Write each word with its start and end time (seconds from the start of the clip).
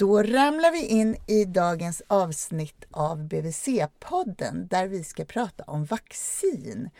Då 0.00 0.22
ramlar 0.22 0.72
vi 0.72 0.86
in 0.86 1.16
i 1.26 1.44
dagens 1.44 2.02
avsnitt 2.06 2.84
av 2.90 3.28
BVC-podden 3.28 4.68
där 4.68 4.88
vi 4.88 5.04
ska 5.04 5.24
prata 5.24 5.64
om 5.64 5.84
vaccin 5.84 6.90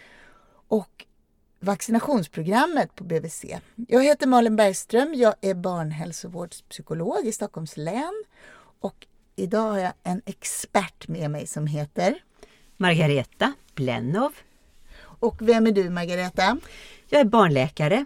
och 0.69 1.07
vaccinationsprogrammet 1.61 2.95
på 2.95 3.05
BVC. 3.05 3.45
Jag 3.89 4.05
heter 4.05 4.27
Malin 4.27 4.57
Bergström, 4.57 5.15
jag 5.15 5.35
är 5.41 5.55
barnhälsovårdspsykolog 5.55 7.27
i 7.27 7.33
Stockholms 7.33 7.77
län 7.77 8.25
och 8.81 9.07
idag 9.37 9.71
har 9.71 9.79
jag 9.79 9.93
en 10.03 10.23
expert 10.27 11.09
med 11.09 11.31
mig 11.31 11.47
som 11.47 11.67
heter 11.67 12.23
Margareta 12.77 13.53
Blennow. 13.75 14.33
Och 15.01 15.37
vem 15.41 15.67
är 15.67 15.73
du 15.73 15.91
Margareta? 15.91 16.59
Jag 17.09 17.21
är 17.21 17.25
barnläkare 17.25 18.05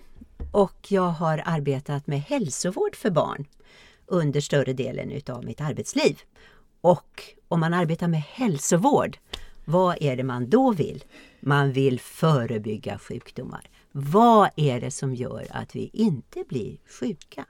och 0.53 0.93
jag 0.93 1.09
har 1.09 1.43
arbetat 1.45 2.07
med 2.07 2.21
hälsovård 2.21 2.97
för 2.97 3.11
barn 3.11 3.47
under 4.07 4.41
större 4.41 4.73
delen 4.73 5.11
utav 5.11 5.45
mitt 5.45 5.61
arbetsliv. 5.61 6.21
Och 6.81 7.23
om 7.49 7.61
man 7.61 7.75
arbetar 7.75 8.09
med 8.09 8.23
hälsovård, 8.23 9.19
vad 9.65 9.97
är 10.01 10.17
det 10.17 10.25
man 10.25 10.51
då 10.51 10.73
vill? 10.73 11.05
Man 11.41 11.73
vill 11.73 12.01
förebygga 12.01 12.99
sjukdomar. 12.99 13.71
Vad 13.93 14.51
är 14.57 14.81
det 14.81 14.91
som 14.91 15.15
gör 15.15 15.47
att 15.51 15.77
vi 15.77 15.91
inte 15.93 16.45
blir 16.49 16.77
sjuka? 17.01 17.45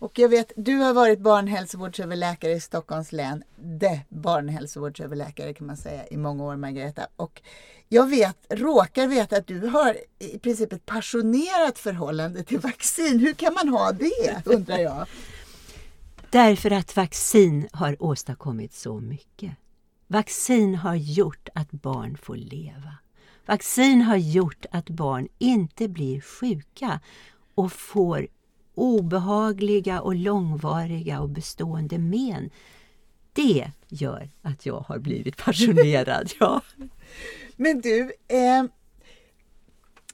Och 0.00 0.18
jag 0.18 0.28
vet, 0.28 0.52
du 0.56 0.76
har 0.76 0.94
varit 0.94 1.18
barnhälsovårdsöverläkare 1.18 2.52
i 2.52 2.60
Stockholms 2.60 3.12
län. 3.12 3.44
Det 3.56 4.00
barnhälsovårdsöverläkare 4.08 5.54
kan 5.54 5.66
man 5.66 5.76
säga 5.76 6.06
i 6.06 6.16
många 6.16 6.44
år 6.44 6.56
Margareta. 6.56 7.06
Och 7.16 7.42
jag 7.88 8.10
vet, 8.10 8.36
råkar 8.48 9.06
veta 9.06 9.36
att 9.36 9.46
du 9.46 9.66
har 9.66 9.96
i 10.18 10.38
princip 10.38 10.72
ett 10.72 10.86
passionerat 10.86 11.78
förhållande 11.78 12.42
till 12.42 12.58
vaccin. 12.58 13.18
Hur 13.18 13.32
kan 13.32 13.54
man 13.54 13.68
ha 13.68 13.92
det 13.92 14.42
undrar 14.44 14.78
jag? 14.78 15.06
Därför 16.30 16.70
att 16.70 16.96
vaccin 16.96 17.68
har 17.72 18.02
åstadkommit 18.02 18.74
så 18.74 19.00
mycket. 19.00 19.52
Vaccin 20.06 20.74
har 20.74 20.94
gjort 20.94 21.48
att 21.54 21.70
barn 21.70 22.16
får 22.16 22.36
leva. 22.36 22.94
Vaccin 23.46 24.02
har 24.02 24.16
gjort 24.16 24.66
att 24.70 24.90
barn 24.90 25.28
inte 25.38 25.88
blir 25.88 26.20
sjuka 26.20 27.00
och 27.54 27.72
får 27.72 28.26
obehagliga 28.74 30.00
och 30.00 30.14
långvariga 30.14 31.20
och 31.20 31.28
bestående 31.28 31.98
men. 31.98 32.50
Det 33.32 33.70
gör 33.88 34.30
att 34.42 34.66
jag 34.66 34.80
har 34.80 34.98
blivit 34.98 35.36
passionerad. 35.36 36.32
Ja. 36.40 36.60
Men 37.56 37.80
du, 37.80 38.12
eh, 38.28 38.64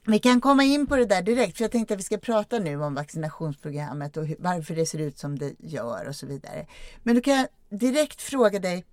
vi 0.07 0.19
kan 0.19 0.41
komma 0.41 0.63
in 0.63 0.87
på 0.87 0.95
det 0.95 1.05
där 1.05 1.21
direkt, 1.21 1.57
för 1.57 1.63
jag 1.63 1.71
tänkte 1.71 1.93
att 1.93 1.99
vi 1.99 2.03
ska 2.03 2.17
prata 2.17 2.59
nu 2.59 2.83
om 2.83 2.95
vaccinationsprogrammet 2.95 4.17
och 4.17 4.27
varför 4.39 4.75
det 4.75 4.85
ser 4.85 4.99
ut 4.99 5.17
som 5.17 5.39
det 5.39 5.53
gör 5.59 6.05
och 6.07 6.15
så 6.15 6.25
vidare. 6.25 6.67
Men 7.03 7.15
då 7.15 7.21
kan 7.21 7.33
jag 7.33 7.47
direkt 7.69 8.21
fråga 8.21 8.59
dig, 8.59 8.85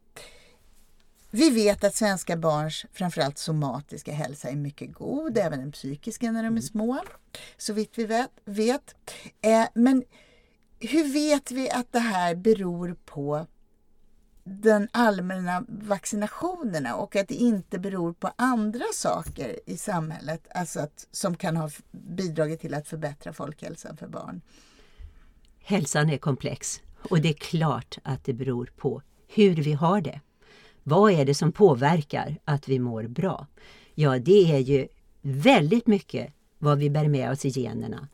vi 1.31 1.51
vet 1.51 1.85
att 1.85 1.95
svenska 1.95 2.37
barns 2.37 2.87
framförallt 2.93 3.39
somatiska 3.39 4.13
hälsa 4.13 4.49
är 4.49 4.57
mycket 4.57 4.93
god, 4.93 5.39
även 5.39 5.61
den 5.61 5.73
psykiska 5.73 6.33
när 6.33 6.43
de 6.43 6.47
är 6.47 6.51
mm. 6.51 6.63
små. 6.63 7.01
Så 7.57 7.73
vitt 7.73 7.93
vi 7.99 8.05
vet. 8.05 8.31
vet. 8.45 8.95
Eh, 9.41 9.65
men 9.75 10.05
hur 10.81 11.13
vet 11.13 11.51
vi 11.51 11.71
att 11.71 11.93
det 11.93 11.99
här 11.99 12.35
beror 12.35 12.97
på 13.05 13.47
den 14.45 14.89
allmänna 14.93 15.65
vaccinationerna 15.69 16.97
och 16.97 17.17
att 17.17 17.29
det 17.29 17.35
inte 17.35 17.79
beror 17.79 18.13
på 18.13 18.31
andra 18.37 18.85
saker 18.95 19.61
i 19.67 19.77
samhället 19.77 20.47
alltså 20.55 20.81
att, 20.81 21.07
som 21.11 21.37
kan 21.37 21.57
ha 21.57 21.71
bidragit 21.91 22.61
till 22.61 22.75
att 22.75 22.89
förbättra 22.89 23.33
folkhälsan 23.33 23.97
för 23.97 24.09
barn? 24.09 24.41
Hälsan 25.61 26.11
är 26.11 26.19
komplex 26.19 26.81
och 27.11 27.21
det 27.21 27.29
är 27.29 27.33
klart 27.33 27.99
att 28.03 28.25
det 28.25 28.33
beror 28.33 28.71
på 28.77 29.03
hur 29.29 29.55
vi 29.55 29.73
har 29.73 30.01
det. 30.01 30.21
Vad 30.83 31.13
är 31.13 31.25
det 31.25 31.35
som 31.35 31.53
påverkar 31.53 32.37
att 32.45 32.69
vi 32.69 32.79
mår 32.79 33.03
bra? 33.03 33.47
Ja, 33.95 34.19
det 34.19 34.53
är 34.53 34.59
ju 34.59 34.89
väldigt 35.21 35.87
mycket 35.87 36.33
vad 36.59 36.79
vi 36.79 36.91
bär 36.91 37.09
med 37.09 37.31
oss 37.31 37.45
i 37.45 37.49
generna. 37.49 38.09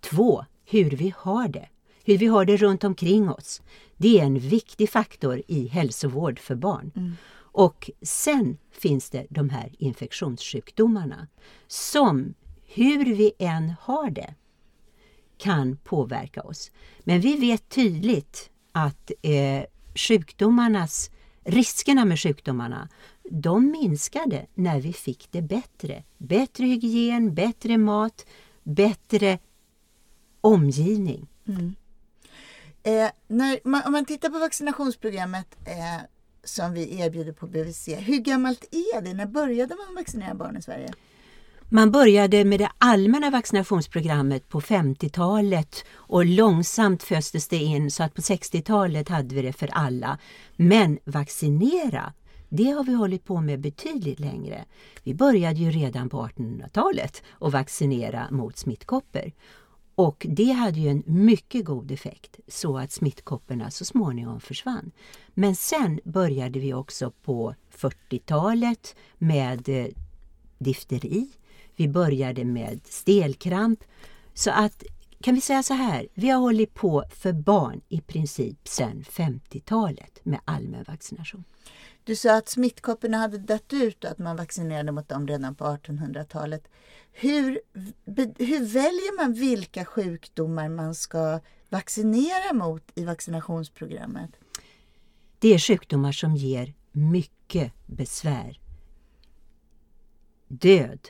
Två, 0.00 0.44
hur 0.64 0.90
vi 0.90 1.14
har 1.16 1.48
det. 1.48 1.68
Hur 2.10 2.18
vi 2.18 2.26
har 2.26 2.44
det 2.44 2.56
runt 2.56 2.84
omkring 2.84 3.30
oss. 3.30 3.62
Det 3.96 4.20
är 4.20 4.24
en 4.24 4.38
viktig 4.38 4.90
faktor 4.90 5.42
i 5.48 5.68
hälsovård 5.68 6.38
för 6.38 6.54
barn. 6.54 6.92
Mm. 6.96 7.16
Och 7.52 7.90
sen 8.02 8.58
finns 8.70 9.10
det 9.10 9.26
de 9.30 9.50
här 9.50 9.72
infektionssjukdomarna 9.78 11.28
som, 11.66 12.34
hur 12.64 13.04
vi 13.14 13.32
än 13.38 13.74
har 13.80 14.10
det, 14.10 14.34
kan 15.38 15.76
påverka 15.76 16.42
oss. 16.42 16.70
Men 17.00 17.20
vi 17.20 17.36
vet 17.36 17.68
tydligt 17.68 18.50
att 18.72 19.10
eh, 19.22 19.64
sjukdomarnas 19.94 21.10
riskerna 21.44 22.04
med 22.04 22.20
sjukdomarna 22.20 22.88
de 23.30 23.70
minskade 23.70 24.46
när 24.54 24.80
vi 24.80 24.92
fick 24.92 25.28
det 25.30 25.42
bättre. 25.42 26.04
Bättre 26.18 26.66
hygien, 26.66 27.34
bättre 27.34 27.78
mat, 27.78 28.26
bättre 28.62 29.38
omgivning. 30.40 31.28
Mm. 31.48 31.74
Eh, 32.82 33.10
när 33.28 33.68
man, 33.68 33.82
om 33.86 33.92
man 33.92 34.04
tittar 34.04 34.28
på 34.28 34.38
vaccinationsprogrammet 34.38 35.56
eh, 35.64 36.04
som 36.44 36.72
vi 36.72 37.00
erbjuder 37.00 37.32
på 37.32 37.46
BVC, 37.46 37.88
hur 37.88 38.18
gammalt 38.18 38.64
är 38.70 39.02
det? 39.02 39.14
När 39.14 39.26
började 39.26 39.74
man 39.74 39.94
vaccinera 39.94 40.34
barn 40.34 40.56
i 40.56 40.62
Sverige? 40.62 40.92
Man 41.72 41.90
började 41.90 42.44
med 42.44 42.60
det 42.60 42.70
allmänna 42.78 43.30
vaccinationsprogrammet 43.30 44.48
på 44.48 44.60
50-talet 44.60 45.84
och 45.94 46.26
långsamt 46.26 47.02
föstes 47.02 47.48
det 47.48 47.56
in 47.56 47.90
så 47.90 48.02
att 48.02 48.14
på 48.14 48.20
60-talet 48.20 49.08
hade 49.08 49.34
vi 49.34 49.42
det 49.42 49.52
för 49.52 49.70
alla. 49.72 50.18
Men 50.56 50.98
vaccinera, 51.04 52.12
det 52.48 52.70
har 52.70 52.84
vi 52.84 52.92
hållit 52.92 53.24
på 53.24 53.40
med 53.40 53.60
betydligt 53.60 54.20
längre. 54.20 54.64
Vi 55.02 55.14
började 55.14 55.60
ju 55.60 55.70
redan 55.70 56.08
på 56.08 56.26
1800-talet 56.26 57.22
att 57.40 57.52
vaccinera 57.52 58.30
mot 58.30 58.58
smittkoppor. 58.58 59.32
Och 60.00 60.26
det 60.28 60.52
hade 60.52 60.80
ju 60.80 60.88
en 60.88 61.02
mycket 61.06 61.64
god 61.64 61.90
effekt 61.90 62.40
så 62.48 62.78
att 62.78 62.92
smittkopporna 62.92 63.70
så 63.70 63.84
småningom 63.84 64.40
försvann. 64.40 64.90
Men 65.34 65.56
sen 65.56 66.00
började 66.04 66.58
vi 66.58 66.74
också 66.74 67.10
på 67.10 67.54
40-talet 67.76 68.96
med 69.18 69.68
eh, 69.68 69.86
difteri 70.58 71.28
vi 71.76 71.88
började 71.88 72.44
med 72.44 72.80
stelkramp. 72.84 73.84
Så 74.34 74.50
att 74.50 74.84
kan 75.20 75.34
vi 75.34 75.40
säga 75.40 75.62
så 75.62 75.74
här, 75.74 76.08
vi 76.14 76.28
har 76.28 76.40
hållit 76.40 76.74
på 76.74 77.04
för 77.10 77.32
barn 77.32 77.80
i 77.88 78.00
princip 78.00 78.68
sedan 78.68 79.04
50-talet 79.08 80.20
med 80.22 80.40
allmän 80.44 80.84
vaccination. 80.88 81.44
Du 82.10 82.16
sa 82.16 82.36
att 82.36 82.48
smittkopporna 82.48 83.16
hade 83.16 83.38
dött 83.38 83.72
ut 83.72 84.04
och 84.04 84.10
att 84.10 84.18
man 84.18 84.36
vaccinerade 84.36 84.92
mot 84.92 85.08
dem 85.08 85.26
redan 85.26 85.54
på 85.54 85.64
1800-talet. 85.64 86.68
Hur, 87.12 87.60
hur 88.38 88.64
väljer 88.64 89.16
man 89.16 89.32
vilka 89.32 89.84
sjukdomar 89.84 90.68
man 90.68 90.94
ska 90.94 91.40
vaccinera 91.68 92.52
mot 92.52 92.82
i 92.94 93.04
vaccinationsprogrammet? 93.04 94.30
Det 95.38 95.54
är 95.54 95.58
sjukdomar 95.58 96.12
som 96.12 96.36
ger 96.36 96.74
mycket 96.92 97.72
besvär. 97.86 98.60
Död, 100.48 101.08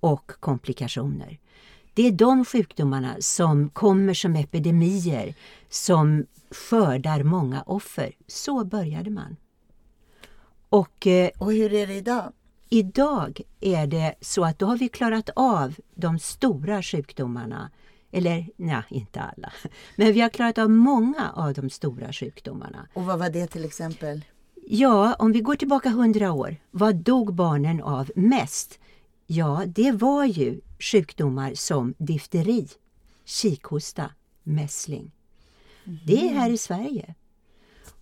och 0.00 0.32
komplikationer. 0.40 1.40
Det 1.94 2.06
är 2.06 2.12
de 2.12 2.44
sjukdomarna 2.44 3.16
som 3.20 3.70
kommer 3.70 4.14
som 4.14 4.36
epidemier 4.36 5.34
som 5.68 6.26
skördar 6.50 7.22
många 7.22 7.62
offer. 7.62 8.16
Så 8.26 8.64
började 8.64 9.10
man. 9.10 9.36
Och, 10.70 11.06
eh, 11.06 11.30
och 11.38 11.52
hur 11.52 11.72
är 11.72 11.86
det 11.86 11.94
idag? 11.94 12.32
Idag 12.68 13.40
är 13.60 13.86
det 13.86 14.14
så 14.20 14.44
att 14.44 14.58
då 14.58 14.66
har 14.66 14.76
vi 14.76 14.88
klarat 14.88 15.30
av 15.36 15.74
de 15.94 16.18
stora 16.18 16.82
sjukdomarna. 16.82 17.70
Eller 18.10 18.46
nej, 18.56 18.82
inte 18.88 19.20
alla. 19.20 19.52
Men 19.96 20.12
vi 20.12 20.20
har 20.20 20.28
klarat 20.28 20.58
av 20.58 20.70
många 20.70 21.30
av 21.34 21.54
de 21.54 21.70
stora 21.70 22.12
sjukdomarna. 22.12 22.88
Och 22.94 23.04
vad 23.04 23.18
var 23.18 23.30
det 23.30 23.46
till 23.46 23.64
exempel? 23.64 24.24
Ja, 24.66 25.14
om 25.18 25.32
vi 25.32 25.40
går 25.40 25.56
tillbaka 25.56 25.88
hundra 25.88 26.32
år. 26.32 26.56
Vad 26.70 26.96
dog 26.96 27.34
barnen 27.34 27.82
av 27.82 28.10
mest? 28.16 28.78
Ja, 29.26 29.62
det 29.66 29.92
var 29.92 30.24
ju 30.24 30.60
sjukdomar 30.78 31.54
som 31.54 31.94
difteri, 31.98 32.68
kikhosta, 33.24 34.10
mässling. 34.42 35.12
Mm. 35.84 35.98
Det 36.06 36.28
är 36.28 36.34
här 36.34 36.50
i 36.50 36.58
Sverige. 36.58 37.14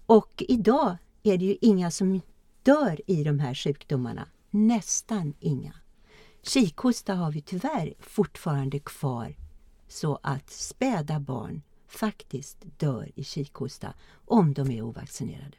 Och 0.06 0.44
idag 0.48 0.96
är 1.22 1.38
det 1.38 1.44
ju 1.44 1.56
inga 1.60 1.90
som 1.90 2.20
dör 2.68 3.00
i 3.06 3.24
de 3.24 3.40
här 3.40 3.54
sjukdomarna. 3.54 4.28
Nästan 4.50 5.34
inga. 5.40 5.74
Kikhosta 6.42 7.14
har 7.14 7.32
vi 7.32 7.40
tyvärr 7.40 7.94
fortfarande 8.00 8.78
kvar 8.78 9.36
så 9.88 10.18
att 10.22 10.50
späda 10.50 11.20
barn 11.20 11.62
faktiskt 11.86 12.56
dör 12.78 13.10
i 13.14 13.24
kikhosta 13.24 13.94
om 14.24 14.54
de 14.54 14.70
är 14.70 14.82
ovaccinerade. 14.82 15.56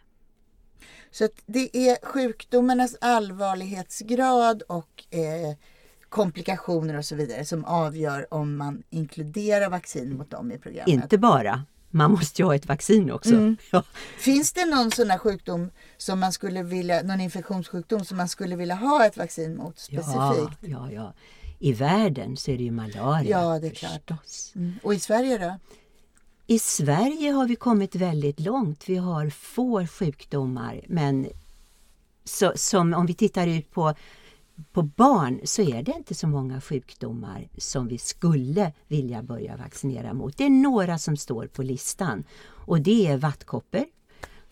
Så 1.12 1.28
det 1.46 1.78
är 1.78 2.06
sjukdomarnas 2.06 2.96
allvarlighetsgrad 3.02 4.62
och 4.62 5.04
eh, 5.10 5.56
komplikationer 6.10 6.98
och 6.98 7.06
så 7.06 7.16
vidare 7.16 7.46
som 7.46 7.66
avgör 7.66 8.34
om 8.34 8.58
man 8.58 8.84
inkluderar 8.90 9.70
vaccin 9.70 10.18
mot 10.18 10.30
dem 10.30 10.52
i 10.52 10.58
programmet? 10.58 11.04
Inte 11.04 11.18
bara. 11.18 11.66
Man 11.92 12.12
måste 12.12 12.42
ju 12.42 12.46
ha 12.46 12.56
ett 12.56 12.68
vaccin 12.68 13.12
också. 13.12 13.34
Mm. 13.34 13.58
Ja. 13.72 13.84
Finns 14.18 14.54
det 14.54 14.66
någon 14.66 14.92
sån 14.92 15.10
här 15.10 15.18
sjukdom 15.18 15.72
som 15.98 16.20
man 16.20 16.34
skulle 16.34 16.64
vilja, 16.64 17.04
någon 17.04 17.22
infektionssjukdom 17.22 18.06
som 18.06 18.18
man 18.18 18.30
skulle 18.30 18.56
vilja 18.56 18.76
ha 18.76 19.06
ett 19.06 19.18
vaccin 19.18 19.58
mot 19.58 19.80
specifikt? 19.80 20.58
Ja, 20.62 20.68
ja, 20.70 20.92
ja. 20.92 21.14
I 21.60 21.74
världen 21.74 22.38
så 22.38 22.52
är 22.52 22.58
det 22.58 22.64
ju 22.64 22.72
malaria. 22.72 23.42
Ja, 23.42 23.60
det 23.60 23.68
är 23.68 23.72
klart. 23.72 24.12
Mm. 24.56 24.74
Och 24.84 24.94
i 24.94 25.00
Sverige 25.00 25.38
då? 25.38 25.60
I 26.48 26.60
Sverige 26.60 27.32
har 27.32 27.48
vi 27.48 27.56
kommit 27.56 27.96
väldigt 27.96 28.40
långt. 28.40 28.90
Vi 28.90 28.96
har 28.96 29.30
få 29.30 29.88
sjukdomar 29.88 30.82
men 30.88 31.28
så, 32.24 32.54
som 32.56 32.94
om 32.94 33.06
vi 33.06 33.14
tittar 33.14 33.48
ut 33.48 33.72
på, 33.72 33.94
på 34.72 34.82
barn 34.82 35.40
så 35.44 35.62
är 35.62 35.84
det 35.84 35.92
inte 35.92 36.16
så 36.16 36.28
många 36.28 36.62
sjukdomar 36.62 37.50
som 37.58 37.88
vi 37.88 37.98
skulle 37.98 38.74
vilja 38.88 39.24
börja 39.24 39.58
vaccinera 39.58 40.14
mot. 40.14 40.38
Det 40.38 40.46
är 40.46 40.50
några 40.50 40.98
som 40.98 41.18
står 41.18 41.48
på 41.48 41.64
listan 41.64 42.24
och 42.50 42.82
det 42.82 43.08
är 43.08 43.18
vattkoppor. 43.18 43.86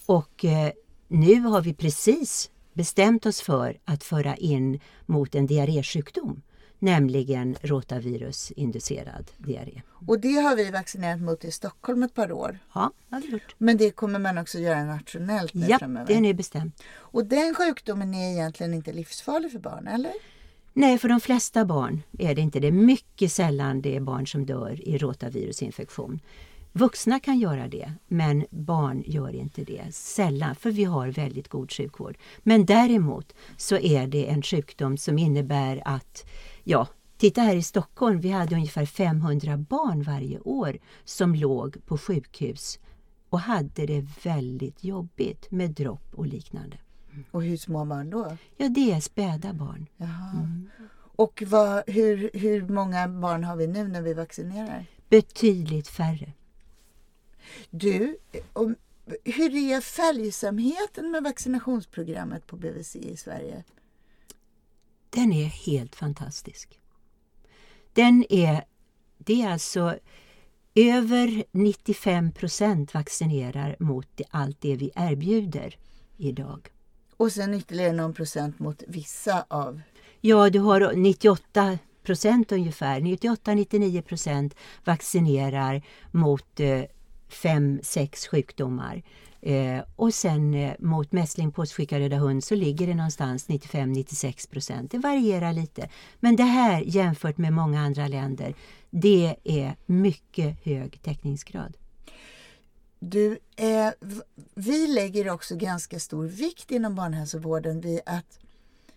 Och 0.06 0.46
eh, 0.46 0.72
nu 1.08 1.40
har 1.40 1.62
vi 1.62 1.74
precis 1.74 2.52
bestämt 2.74 3.26
oss 3.26 3.42
för 3.42 3.80
att 3.86 4.04
föra 4.04 4.36
in 4.36 4.80
mot 5.06 5.36
en 5.36 5.48
diarrésjukdom, 5.48 6.42
nämligen 6.80 7.56
rotavirusinducerad 7.62 9.32
diarré. 9.38 9.82
Och 10.08 10.20
det 10.20 10.34
har 10.34 10.56
vi 10.56 10.72
vaccinerat 10.72 11.22
mot 11.22 11.46
i 11.46 11.52
Stockholm 11.52 12.04
ett 12.04 12.14
par 12.14 12.32
år. 12.32 12.60
Ja, 12.74 12.92
det 13.10 13.16
har 13.16 13.22
vi 13.22 13.28
gjort. 13.28 13.56
Men 13.58 13.78
det 13.78 13.92
kommer 13.92 14.20
man 14.20 14.38
också 14.38 14.60
göra 14.60 14.84
nationellt 14.84 15.54
nu 15.54 15.66
Ja, 15.70 15.80
framöver. 15.80 16.08
det 16.08 16.14
är 16.16 16.22
nu 16.22 16.34
bestämt. 16.34 16.84
Och 16.96 17.26
den 17.26 17.56
sjukdomen 17.56 18.14
är 18.14 18.32
egentligen 18.32 18.74
inte 18.74 18.94
livsfarlig 18.94 19.52
för 19.52 19.60
barn, 19.60 19.88
eller? 19.88 20.12
Nej, 20.74 20.98
för 20.98 21.10
de 21.10 21.20
flesta 21.20 21.66
barn 21.66 22.02
är 22.20 22.36
det 22.36 22.42
inte 22.42 22.60
det. 22.60 22.72
Mycket 22.72 23.32
sällan 23.32 23.82
det 23.82 23.96
är 23.96 24.00
barn 24.00 24.28
som 24.28 24.46
dör 24.46 24.88
i 24.88 24.98
rotavirusinfektion. 24.98 26.20
Vuxna 26.72 27.20
kan 27.20 27.40
göra 27.40 27.68
det, 27.68 27.92
men 28.08 28.46
barn 28.50 29.04
gör 29.06 29.36
inte 29.36 29.64
det. 29.64 29.84
Sällan, 29.92 30.56
för 30.56 30.72
vi 30.72 30.84
har 30.84 31.08
väldigt 31.08 31.48
god 31.48 31.72
sjukvård. 31.72 32.18
Men 32.44 32.66
däremot 32.66 33.34
så 33.58 33.78
är 33.78 34.08
det 34.08 34.30
en 34.30 34.42
sjukdom 34.42 34.98
som 34.98 35.18
innebär 35.18 35.82
att, 35.86 36.26
ja, 36.68 36.88
titta 37.18 37.42
här 37.42 37.56
i 37.56 37.64
Stockholm, 37.64 38.20
vi 38.20 38.30
hade 38.30 38.56
ungefär 38.56 38.86
500 38.86 39.58
barn 39.58 40.04
varje 40.04 40.40
år 40.40 40.78
som 41.04 41.36
låg 41.36 41.86
på 41.86 41.98
sjukhus 41.98 42.80
och 43.30 43.40
hade 43.40 43.86
det 43.86 44.06
väldigt 44.24 44.84
jobbigt 44.84 45.52
med 45.52 45.72
dropp 45.72 46.14
och 46.14 46.26
liknande. 46.26 46.78
Och 47.32 47.44
hur 47.44 47.58
små 47.58 47.86
barn 47.86 48.10
då? 48.10 48.38
Ja, 48.58 48.70
det 48.70 48.92
är 48.92 49.00
späda 49.00 49.54
barn. 49.54 49.88
Jaha. 49.98 50.48
Och 51.16 51.44
vad, 51.48 51.84
hur, 51.88 52.30
hur 52.34 52.70
många 52.70 53.08
barn 53.08 53.44
har 53.44 53.56
vi 53.56 53.68
nu 53.68 53.88
när 53.88 54.02
vi 54.02 54.14
vaccinerar? 54.14 54.86
Betydligt 55.10 55.88
färre. 55.88 56.34
Du, 57.70 58.18
om, 58.54 58.76
hur 59.24 59.56
är 59.56 59.82
följsamheten 59.82 61.12
med 61.12 61.24
vaccinationsprogrammet 61.24 62.48
på 62.48 62.56
BVC 62.56 62.96
i 62.96 63.18
Sverige? 63.18 63.64
Den 65.10 65.34
är 65.34 65.46
helt 65.46 65.96
fantastisk. 65.96 66.80
Den 67.94 68.26
är, 68.30 68.64
det 69.18 69.42
är 69.42 69.52
alltså 69.52 69.96
över 70.76 71.44
95 71.52 72.32
procent 72.32 72.94
vaccinerar 72.94 73.76
mot 73.80 74.22
allt 74.30 74.62
det 74.62 74.76
vi 74.76 74.92
erbjuder 74.96 75.78
idag. 76.18 76.70
Och 77.18 77.32
sen 77.32 77.54
ytterligare 77.54 77.94
någon 77.94 78.14
procent 78.14 78.60
mot 78.60 78.84
vissa 78.88 79.46
av... 79.48 79.82
Ja, 80.22 80.50
du 80.50 80.60
har 80.60 80.94
98 80.94 81.78
procent 82.04 82.52
ungefär, 82.52 83.00
98-99 83.00 84.02
procent 84.02 84.56
vaccinerar 84.86 85.82
mot 86.12 86.60
eh, 86.60 86.84
fem, 87.28 87.80
sex 87.84 88.28
sjukdomar. 88.28 89.04
Eh, 89.42 89.84
och 89.96 90.14
sen 90.14 90.54
eh, 90.54 90.74
mot 90.80 91.12
mässling, 91.12 91.52
påssjuka, 91.52 92.00
röda 92.00 92.16
hund 92.18 92.44
så 92.44 92.56
ligger 92.56 92.88
det 92.88 92.96
någonstans 92.96 93.48
95-96 93.48 94.50
procent. 94.50 94.92
Det 94.92 94.98
varierar 94.98 95.54
lite. 95.54 95.90
Men 96.20 96.36
det 96.36 96.44
här 96.44 96.82
jämfört 96.82 97.38
med 97.38 97.54
många 97.54 97.82
andra 97.82 98.08
länder, 98.08 98.54
det 98.90 99.36
är 99.44 99.76
mycket 99.86 100.66
hög 100.66 101.02
täckningsgrad. 101.02 101.78
Du, 103.00 103.40
eh, 103.56 103.90
vi 104.56 104.88
lägger 104.88 105.30
också 105.30 105.56
ganska 105.56 106.00
stor 106.00 106.26
vikt 106.26 106.72
inom 106.72 106.96
barnhälsovården 106.96 107.82
vid 107.82 108.00
att 108.06 108.40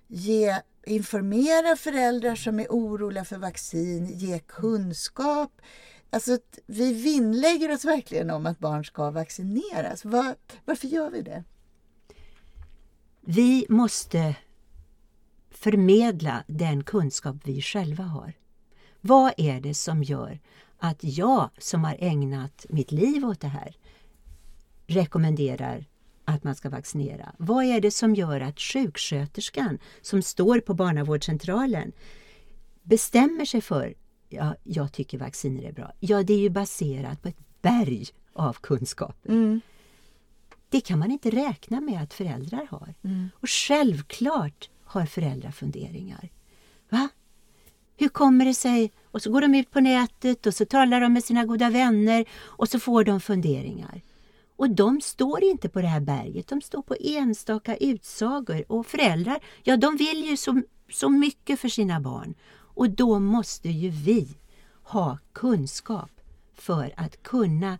ge, 0.08 0.56
informera 0.86 1.76
föräldrar 1.76 2.34
som 2.34 2.60
är 2.60 2.66
oroliga 2.70 3.24
för 3.24 3.38
vaccin, 3.38 4.06
ge 4.06 4.38
kunskap. 4.38 5.52
Alltså, 6.10 6.38
vi 6.66 6.92
vinnlägger 6.92 7.72
oss 7.72 7.84
verkligen 7.84 8.30
om 8.30 8.46
att 8.46 8.58
barn 8.58 8.84
ska 8.84 9.10
vaccineras. 9.10 10.04
Var, 10.04 10.36
varför 10.64 10.88
gör 10.88 11.10
vi 11.10 11.22
det? 11.22 11.44
Vi 13.20 13.66
måste 13.68 14.36
förmedla 15.50 16.44
den 16.46 16.84
kunskap 16.84 17.36
vi 17.44 17.62
själva 17.62 18.04
har. 18.04 18.32
Vad 19.00 19.32
är 19.36 19.60
det 19.60 19.74
som 19.74 20.02
gör 20.02 20.40
att 20.78 20.98
jag 21.04 21.50
som 21.58 21.84
har 21.84 21.96
ägnat 21.98 22.66
mitt 22.68 22.92
liv 22.92 23.24
åt 23.24 23.40
det 23.40 23.48
här 23.48 23.76
rekommenderar 24.86 25.84
att 26.24 26.44
man 26.44 26.54
ska 26.54 26.70
vaccinera? 26.70 27.34
Vad 27.38 27.64
är 27.64 27.80
det 27.80 27.90
som 27.90 28.14
gör 28.14 28.40
att 28.40 28.60
sjuksköterskan 28.60 29.78
som 30.00 30.22
står 30.22 30.60
på 30.60 30.74
barnavårdscentralen 30.74 31.92
bestämmer 32.82 33.44
sig 33.44 33.60
för 33.60 33.94
ja, 34.32 34.54
jag 34.64 34.92
tycker 34.92 35.18
vacciner 35.18 35.62
är 35.62 35.72
bra. 35.72 35.92
Ja, 36.00 36.22
det 36.22 36.32
är 36.34 36.38
ju 36.38 36.50
baserat 36.50 37.22
på 37.22 37.28
ett 37.28 37.62
berg 37.62 38.06
av 38.32 38.52
kunskaper. 38.52 39.60
Det 40.68 40.80
kan 40.80 40.98
man 40.98 41.10
inte 41.10 41.30
räkna 41.30 41.80
med 41.80 42.02
att 42.02 42.14
föräldrar 42.14 42.66
har. 42.70 42.94
Och 43.40 43.48
självklart 43.48 44.70
har 44.84 45.06
föräldrar 45.06 45.50
funderingar. 45.50 46.28
Va? 46.88 47.08
Hur 47.96 48.08
kommer 48.08 48.44
det 48.44 48.54
sig? 48.54 48.92
Och 49.04 49.22
så 49.22 49.30
går 49.30 49.40
de 49.40 49.54
ut 49.54 49.70
på 49.70 49.80
nätet 49.80 50.46
och 50.46 50.54
så 50.54 50.64
talar 50.64 51.00
de 51.00 51.12
med 51.12 51.24
sina 51.24 51.44
goda 51.44 51.70
vänner 51.70 52.24
och 52.42 52.68
så 52.68 52.78
får 52.78 53.04
de 53.04 53.20
funderingar. 53.20 54.02
Och 54.56 54.70
de 54.70 55.00
står 55.00 55.44
inte 55.44 55.68
på 55.68 55.80
det 55.80 55.86
här 55.86 56.00
berget, 56.00 56.48
de 56.48 56.60
står 56.60 56.82
på 56.82 56.96
enstaka 57.00 57.76
utsagor. 57.76 58.64
Och 58.68 58.86
föräldrar, 58.86 59.38
ja 59.62 59.76
de 59.76 59.96
vill 59.96 60.24
ju 60.24 60.36
så, 60.36 60.62
så 60.90 61.08
mycket 61.08 61.60
för 61.60 61.68
sina 61.68 62.00
barn. 62.00 62.34
Och 62.80 62.90
då 62.90 63.18
måste 63.18 63.68
ju 63.68 63.90
vi 63.90 64.28
ha 64.82 65.18
kunskap 65.32 66.10
för 66.54 66.94
att 66.96 67.22
kunna 67.22 67.78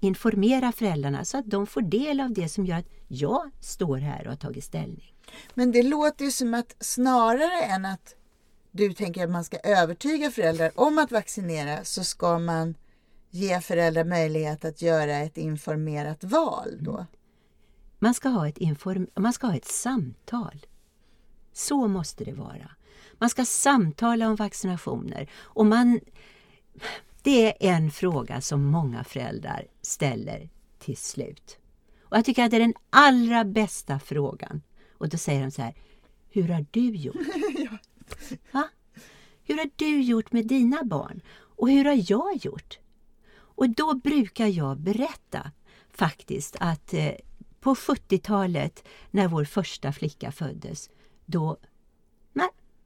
informera 0.00 0.72
föräldrarna 0.72 1.24
så 1.24 1.38
att 1.38 1.50
de 1.50 1.66
får 1.66 1.82
del 1.82 2.20
av 2.20 2.32
det 2.32 2.48
som 2.48 2.66
gör 2.66 2.78
att 2.78 2.88
jag 3.08 3.50
står 3.60 3.98
här 3.98 4.24
och 4.24 4.30
har 4.30 4.36
tagit 4.36 4.64
ställning. 4.64 5.14
Men 5.54 5.72
det 5.72 5.82
låter 5.82 6.24
ju 6.24 6.30
som 6.30 6.54
att 6.54 6.76
snarare 6.80 7.62
än 7.62 7.84
att 7.84 8.14
du 8.70 8.92
tänker 8.92 9.24
att 9.24 9.30
man 9.30 9.44
ska 9.44 9.56
övertyga 9.56 10.30
föräldrar 10.30 10.72
om 10.74 10.98
att 10.98 11.12
vaccinera 11.12 11.84
så 11.84 12.04
ska 12.04 12.38
man 12.38 12.74
ge 13.30 13.60
föräldrar 13.60 14.04
möjlighet 14.04 14.64
att 14.64 14.82
göra 14.82 15.16
ett 15.16 15.36
informerat 15.38 16.24
val 16.24 16.78
då. 16.80 17.06
Man 17.98 18.14
ska 18.14 18.28
ha 18.28 18.48
ett, 18.48 18.58
inform 18.58 19.06
man 19.14 19.32
ska 19.32 19.46
ha 19.46 19.56
ett 19.56 19.68
samtal. 19.68 20.66
Så 21.52 21.88
måste 21.88 22.24
det 22.24 22.32
vara. 22.32 22.70
Man 23.22 23.30
ska 23.30 23.44
samtala 23.44 24.28
om 24.28 24.36
vaccinationer. 24.36 25.30
Och 25.34 25.66
man, 25.66 26.00
det 27.22 27.66
är 27.66 27.74
en 27.74 27.90
fråga 27.90 28.40
som 28.40 28.64
många 28.64 29.04
föräldrar 29.04 29.66
ställer 29.82 30.50
till 30.78 30.96
slut. 30.96 31.58
Och 32.02 32.16
Jag 32.16 32.24
tycker 32.24 32.44
att 32.44 32.50
det 32.50 32.56
är 32.56 32.60
den 32.60 32.74
allra 32.90 33.44
bästa 33.44 33.98
frågan. 33.98 34.62
Och 34.98 35.08
då 35.08 35.18
säger 35.18 35.42
de 35.42 35.50
så 35.50 35.62
här, 35.62 35.74
hur 36.30 36.48
har 36.48 36.66
du 36.70 36.90
gjort? 36.90 37.16
Va? 38.52 38.68
Hur 39.44 39.56
har 39.56 39.70
du 39.76 40.02
gjort 40.02 40.32
med 40.32 40.46
dina 40.46 40.84
barn? 40.84 41.20
Och 41.32 41.70
hur 41.70 41.84
har 41.84 42.04
jag 42.10 42.36
gjort? 42.36 42.78
Och 43.34 43.68
då 43.68 43.94
brukar 43.94 44.46
jag 44.46 44.80
berätta 44.80 45.50
faktiskt 45.90 46.56
att 46.60 46.94
eh, 46.94 47.12
på 47.60 47.74
70-talet 47.74 48.84
när 49.10 49.28
vår 49.28 49.44
första 49.44 49.92
flicka 49.92 50.32
föddes, 50.32 50.90
då... 51.24 51.56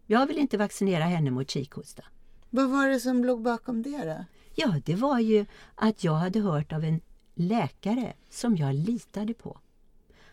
Jag 0.06 0.26
vill 0.26 0.38
inte 0.38 0.56
vaccinera 0.56 1.04
henne 1.04 1.30
mot 1.30 1.50
kikhosta. 1.50 2.02
Vad 2.50 2.70
var 2.70 2.88
det 2.88 3.00
som 3.00 3.24
låg 3.24 3.42
bakom 3.42 3.82
det 3.82 4.04
då? 4.04 4.24
Ja, 4.54 4.74
det 4.84 4.94
var 4.94 5.18
ju 5.18 5.46
att 5.74 6.04
jag 6.04 6.14
hade 6.14 6.40
hört 6.40 6.72
av 6.72 6.84
en 6.84 7.00
läkare 7.34 8.12
som 8.30 8.56
jag 8.56 8.74
litade 8.74 9.34
på 9.34 9.58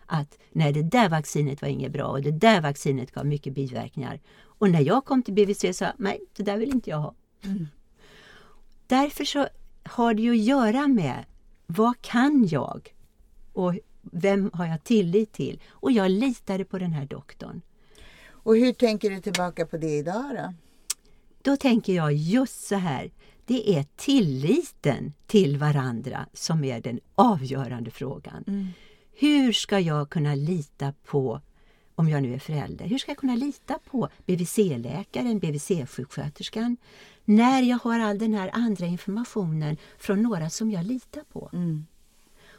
att 0.06 0.38
nej, 0.52 0.72
det 0.72 0.82
där 0.82 1.08
vaccinet 1.08 1.62
var 1.62 1.68
inget 1.68 1.92
bra 1.92 2.06
och 2.06 2.22
det 2.22 2.30
där 2.30 2.60
vaccinet 2.60 3.12
gav 3.12 3.26
mycket 3.26 3.54
biverkningar. 3.54 4.20
Och 4.42 4.70
när 4.70 4.80
jag 4.80 5.04
kom 5.04 5.22
till 5.22 5.34
BVC 5.34 5.76
sa 5.78 5.84
jag, 5.84 5.94
nej, 5.98 6.20
det 6.36 6.42
där 6.42 6.56
vill 6.56 6.74
inte 6.74 6.90
jag 6.90 6.98
ha. 6.98 7.14
Därför 8.86 9.24
så 9.24 9.48
har 9.82 10.14
det 10.14 10.22
ju 10.22 10.30
att 10.30 10.44
göra 10.44 10.88
med 10.88 11.24
vad 11.66 12.02
kan 12.02 12.46
jag 12.46 12.94
och 13.52 13.74
vem 14.02 14.50
har 14.52 14.66
jag 14.66 14.84
tillit 14.84 15.32
till? 15.32 15.60
Och 15.68 15.92
jag 15.92 16.10
litade 16.10 16.64
på 16.64 16.78
den 16.78 16.92
här 16.92 17.06
doktorn. 17.06 17.62
Och 18.44 18.56
hur 18.56 18.72
tänker 18.72 19.10
du 19.10 19.20
tillbaka 19.20 19.66
på 19.66 19.76
det 19.76 19.98
idag 19.98 20.24
då? 20.36 20.54
Då 21.42 21.56
tänker 21.56 21.92
jag 21.92 22.12
just 22.12 22.66
så 22.66 22.74
här. 22.74 23.10
Det 23.46 23.76
är 23.78 23.86
tilliten 23.96 25.12
till 25.26 25.58
varandra 25.58 26.26
som 26.32 26.64
är 26.64 26.80
den 26.80 27.00
avgörande 27.14 27.90
frågan. 27.90 28.44
Mm. 28.46 28.68
Hur 29.16 29.52
ska 29.52 29.80
jag 29.80 30.10
kunna 30.10 30.34
lita 30.34 30.92
på, 31.04 31.40
om 31.94 32.08
jag 32.08 32.22
nu 32.22 32.34
är 32.34 32.38
förälder, 32.38 32.86
hur 32.86 32.98
ska 32.98 33.10
jag 33.10 33.18
kunna 33.18 33.36
lita 33.36 33.78
på 33.90 34.08
BVC-läkaren, 34.26 35.40
BVC-sjuksköterskan 35.40 36.76
när 37.24 37.62
jag 37.62 37.78
har 37.78 38.00
all 38.00 38.18
den 38.18 38.34
här 38.34 38.50
andra 38.52 38.86
informationen 38.86 39.76
från 39.98 40.22
några 40.22 40.50
som 40.50 40.70
jag 40.70 40.84
litar 40.84 41.22
på? 41.32 41.50
Mm. 41.52 41.86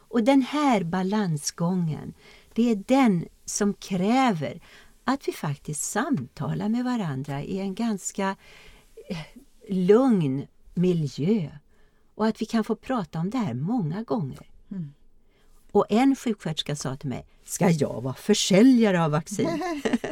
Och 0.08 0.22
den 0.22 0.42
här 0.42 0.84
balansgången, 0.84 2.14
det 2.54 2.70
är 2.70 2.82
den 2.86 3.26
som 3.44 3.74
kräver 3.74 4.60
att 5.08 5.28
vi 5.28 5.32
faktiskt 5.32 5.82
samtalar 5.82 6.68
med 6.68 6.84
varandra 6.84 7.42
i 7.42 7.58
en 7.58 7.74
ganska 7.74 8.36
eh, 9.08 9.18
lugn 9.68 10.46
miljö 10.74 11.50
och 12.14 12.26
att 12.26 12.42
vi 12.42 12.46
kan 12.46 12.64
få 12.64 12.76
prata 12.76 13.18
om 13.18 13.30
det 13.30 13.38
här 13.38 13.54
många 13.54 14.02
gånger. 14.02 14.50
Mm. 14.70 14.94
Och 15.72 15.86
en 15.88 16.16
sjuksköterska 16.16 16.76
sa 16.76 16.96
till 16.96 17.08
mig, 17.08 17.26
ska 17.44 17.70
jag 17.70 18.02
vara 18.02 18.14
försäljare 18.14 19.04
av 19.04 19.10
vaccin? 19.10 19.62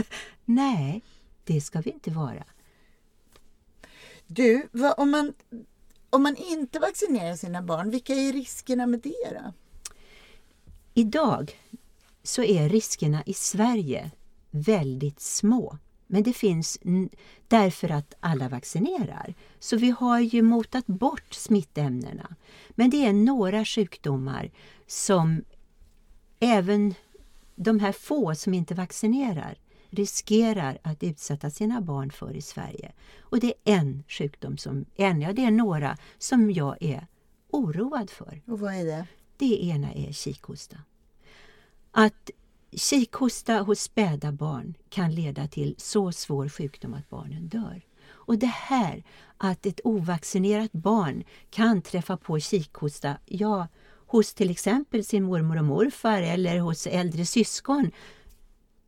Nej, 0.44 1.02
det 1.44 1.60
ska 1.60 1.80
vi 1.80 1.90
inte 1.90 2.10
vara. 2.10 2.44
Du, 4.26 4.68
vad, 4.72 4.94
om, 4.98 5.10
man, 5.10 5.34
om 6.10 6.22
man 6.22 6.36
inte 6.36 6.78
vaccinerar 6.78 7.36
sina 7.36 7.62
barn, 7.62 7.90
vilka 7.90 8.14
är 8.14 8.32
riskerna 8.32 8.86
med 8.86 9.00
det 9.00 9.30
då? 9.30 9.52
Idag 10.94 11.60
så 12.22 12.42
är 12.42 12.68
riskerna 12.68 13.22
i 13.26 13.34
Sverige 13.34 14.10
väldigt 14.54 15.20
små. 15.20 15.78
Men 16.06 16.22
det 16.22 16.32
finns 16.32 16.78
därför 17.48 17.90
att 17.90 18.14
alla 18.20 18.48
vaccinerar. 18.48 19.34
Så 19.58 19.76
vi 19.76 19.90
har 19.90 20.20
ju 20.20 20.42
motat 20.42 20.86
bort 20.86 21.34
smittämnena. 21.34 22.36
Men 22.70 22.90
det 22.90 23.06
är 23.06 23.12
några 23.12 23.64
sjukdomar 23.64 24.50
som 24.86 25.44
även 26.40 26.94
de 27.54 27.80
här 27.80 27.92
få 27.92 28.34
som 28.34 28.54
inte 28.54 28.74
vaccinerar 28.74 29.58
riskerar 29.90 30.78
att 30.82 31.02
utsätta 31.02 31.50
sina 31.50 31.80
barn 31.80 32.10
för 32.10 32.36
i 32.36 32.42
Sverige. 32.42 32.92
Och 33.20 33.40
det 33.40 33.54
är 33.64 33.74
en 33.78 34.04
sjukdom, 34.08 34.58
som, 34.58 34.84
en, 34.96 35.20
ja, 35.20 35.32
det 35.32 35.44
är 35.44 35.50
några, 35.50 35.98
som 36.18 36.50
jag 36.50 36.76
är 36.80 37.06
oroad 37.50 38.10
för. 38.10 38.42
Och 38.46 38.60
vad 38.60 38.74
är 38.74 38.84
det? 38.84 39.06
Det 39.36 39.64
ena 39.64 39.92
är 39.92 40.12
kikhosta. 40.12 40.76
Att 41.90 42.30
kikhosta 42.76 43.54
hos 43.54 43.80
späda 43.80 44.32
barn 44.32 44.74
kan 44.88 45.14
leda 45.14 45.48
till 45.48 45.74
så 45.78 46.12
svår 46.12 46.48
sjukdom 46.48 46.94
att 46.94 47.10
barnen 47.10 47.48
dör. 47.48 47.82
Och 48.06 48.38
det 48.38 48.46
här 48.46 49.04
att 49.38 49.66
ett 49.66 49.80
ovaccinerat 49.84 50.72
barn 50.72 51.24
kan 51.50 51.82
träffa 51.82 52.16
på 52.16 52.40
kikhosta, 52.40 53.16
ja, 53.26 53.68
hos 54.06 54.34
till 54.34 54.50
exempel 54.50 55.04
sin 55.04 55.24
mormor 55.24 55.58
och 55.58 55.64
morfar 55.64 56.22
eller 56.22 56.58
hos 56.58 56.86
äldre 56.86 57.26
syskon. 57.26 57.90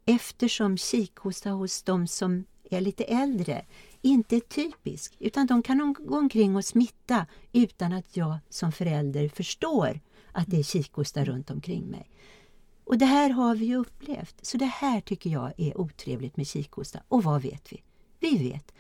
Eftersom 0.05 0.77
kikhosta 0.77 1.51
hos 1.51 1.83
de 1.83 2.07
som 2.07 2.45
är 2.71 2.81
lite 2.81 3.05
äldre 3.05 3.65
inte 4.03 4.37
är 4.37 4.41
typisk, 4.41 5.17
utan 5.19 5.47
de 5.47 5.63
kan 5.63 5.97
gå 5.99 6.19
omkring 6.19 6.57
och 6.57 6.65
smitta 6.65 7.27
utan 7.53 7.93
att 7.93 8.17
jag 8.17 8.39
som 8.49 8.73
förälder 8.73 9.29
förstår 9.29 10.01
att 10.33 10.47
det 10.47 10.59
är 10.59 10.63
kikhosta 10.63 11.25
runt 11.25 11.51
omkring 11.51 11.87
mig. 11.87 12.11
Och 12.87 12.99
det 12.99 13.07
här 13.07 13.31
har 13.31 13.57
vi 13.57 13.67
ju 13.67 13.77
upplevt, 13.77 14.47
så 14.47 14.57
det 14.59 14.65
här 14.65 15.01
tycker 15.01 15.31
jag 15.31 15.53
är 15.57 15.81
otrevligt 15.81 16.37
med 16.37 16.47
kikhosta. 16.47 17.03
Och 17.09 17.25
vad 17.25 17.43
vet 17.43 17.73
vi? 17.73 17.83
Vi 18.21 18.51
vet, 18.51 18.73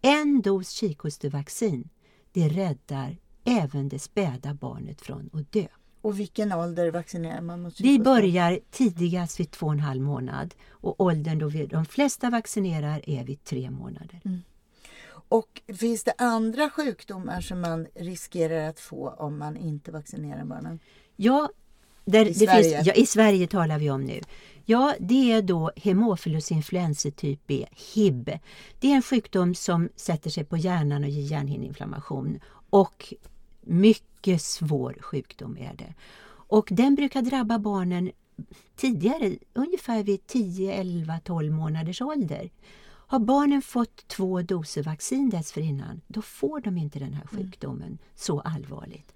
en 0.00 0.42
dos 0.42 0.70
kikhostevaccin, 0.70 1.88
det 2.32 2.48
räddar 2.48 3.16
även 3.44 3.88
det 3.88 3.98
späda 3.98 4.54
barnet 4.54 5.00
från 5.00 5.30
att 5.32 5.52
dö. 5.52 5.66
Och 6.00 6.20
vilken 6.20 6.52
ålder 6.52 6.90
vaccinerar 6.90 7.40
man 7.40 7.62
mot 7.62 7.80
Vi 7.80 7.98
börjar 7.98 8.60
tidigast 8.70 9.40
vid 9.40 9.50
två 9.50 9.66
och 9.66 9.72
en 9.72 9.80
halv 9.80 10.02
månad 10.02 10.54
och 10.70 11.00
åldern 11.00 11.38
då 11.38 11.48
vi, 11.48 11.66
de 11.66 11.84
flesta 11.84 12.30
vaccinerar 12.30 13.08
är 13.10 13.24
vid 13.24 13.44
tre 13.44 13.70
månader. 13.70 14.20
Och 15.28 15.62
finns 15.78 16.04
det 16.04 16.14
andra 16.18 16.70
sjukdomar 16.70 17.40
som 17.40 17.60
man 17.60 17.86
riskerar 17.94 18.68
att 18.68 18.80
få 18.80 19.10
om 19.10 19.38
man 19.38 19.56
inte 19.56 19.92
vaccinerar 19.92 20.44
barnen? 20.44 20.78
Ja, 21.16 21.50
där, 22.04 22.26
I 22.26 22.34
Sverige? 22.34 22.62
Finns, 22.62 22.86
ja, 22.86 22.92
i 22.92 23.06
Sverige 23.06 23.46
talar 23.46 23.78
vi 23.78 23.90
om 23.90 24.04
nu. 24.04 24.20
Ja, 24.64 24.94
det 25.00 25.32
är 25.32 25.42
då 25.42 25.70
Haemophilus 25.84 26.52
influenzae 26.52 27.12
typ 27.12 27.46
B, 27.46 27.66
HIB. 27.94 28.30
Det 28.80 28.92
är 28.92 28.96
en 28.96 29.02
sjukdom 29.02 29.54
som 29.54 29.88
sätter 29.96 30.30
sig 30.30 30.44
på 30.44 30.56
hjärnan 30.56 31.04
och 31.04 31.10
ger 31.10 31.22
hjärnhinneinflammation. 31.22 32.40
Och 32.70 33.14
mycket 33.60 34.42
svår 34.42 34.98
sjukdom 35.00 35.56
är 35.56 35.74
det. 35.74 35.94
Och 36.28 36.68
den 36.70 36.94
brukar 36.94 37.22
drabba 37.22 37.58
barnen 37.58 38.10
tidigare, 38.76 39.36
ungefär 39.52 40.02
vid 40.02 40.26
10, 40.26 40.72
11, 40.72 41.20
12 41.24 41.52
månaders 41.52 42.00
ålder. 42.02 42.50
Har 43.12 43.18
barnen 43.18 43.62
fått 43.62 44.08
två 44.08 44.42
doser 44.42 44.82
vaccin 44.82 45.30
dessförinnan, 45.30 46.00
då 46.06 46.22
får 46.22 46.60
de 46.60 46.78
inte 46.78 46.98
den 46.98 47.14
här 47.14 47.26
sjukdomen 47.26 47.98
så 48.14 48.40
allvarligt. 48.40 49.14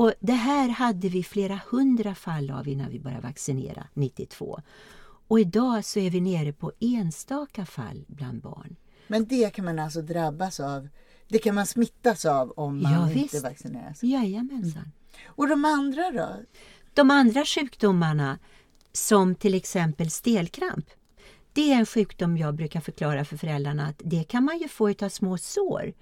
Och 0.00 0.12
det 0.20 0.32
här 0.32 0.68
hade 0.68 1.08
vi 1.08 1.22
flera 1.22 1.60
hundra 1.70 2.14
fall 2.14 2.50
av 2.50 2.68
innan 2.68 2.90
vi 2.90 3.00
började 3.00 3.22
vaccinera 3.22 3.86
92. 3.94 4.60
Och 5.28 5.40
idag 5.40 5.84
så 5.84 5.98
är 5.98 6.10
vi 6.10 6.20
nere 6.20 6.52
på 6.52 6.72
enstaka 6.80 7.66
fall 7.66 8.04
bland 8.06 8.40
barn. 8.40 8.76
Men 9.06 9.24
det 9.26 9.54
kan 9.54 9.64
man 9.64 9.78
alltså 9.78 10.02
drabbas 10.02 10.60
av. 10.60 10.88
Det 11.28 11.38
kan 11.38 11.54
man 11.54 11.66
smittas 11.66 12.24
av 12.24 12.50
om 12.50 12.82
man 12.82 12.92
Ja, 12.92 13.10
inte 13.10 13.20
visst. 13.20 13.44
vaccineras. 13.44 14.02
Jajamensan. 14.02 14.92
Och 15.26 15.48
de 15.48 15.64
andra 15.64 16.10
då? 16.10 16.28
De 16.94 17.10
andra 17.10 17.44
sjukdomarna, 17.44 18.38
som 18.92 19.34
till 19.34 19.54
exempel 19.54 20.10
stelkramp, 20.10 20.86
det 21.52 21.72
är 21.72 21.78
en 21.78 21.86
sjukdom 21.86 22.36
jag 22.36 22.54
brukar 22.54 22.80
förklara 22.80 23.24
för 23.24 23.36
föräldrarna 23.36 23.86
att 23.86 24.02
det 24.04 24.24
kan 24.24 24.44
man 24.44 24.58
ju 24.58 24.68
få 24.68 24.90
utav 24.90 25.08
små 25.08 25.38
sår. 25.38 25.92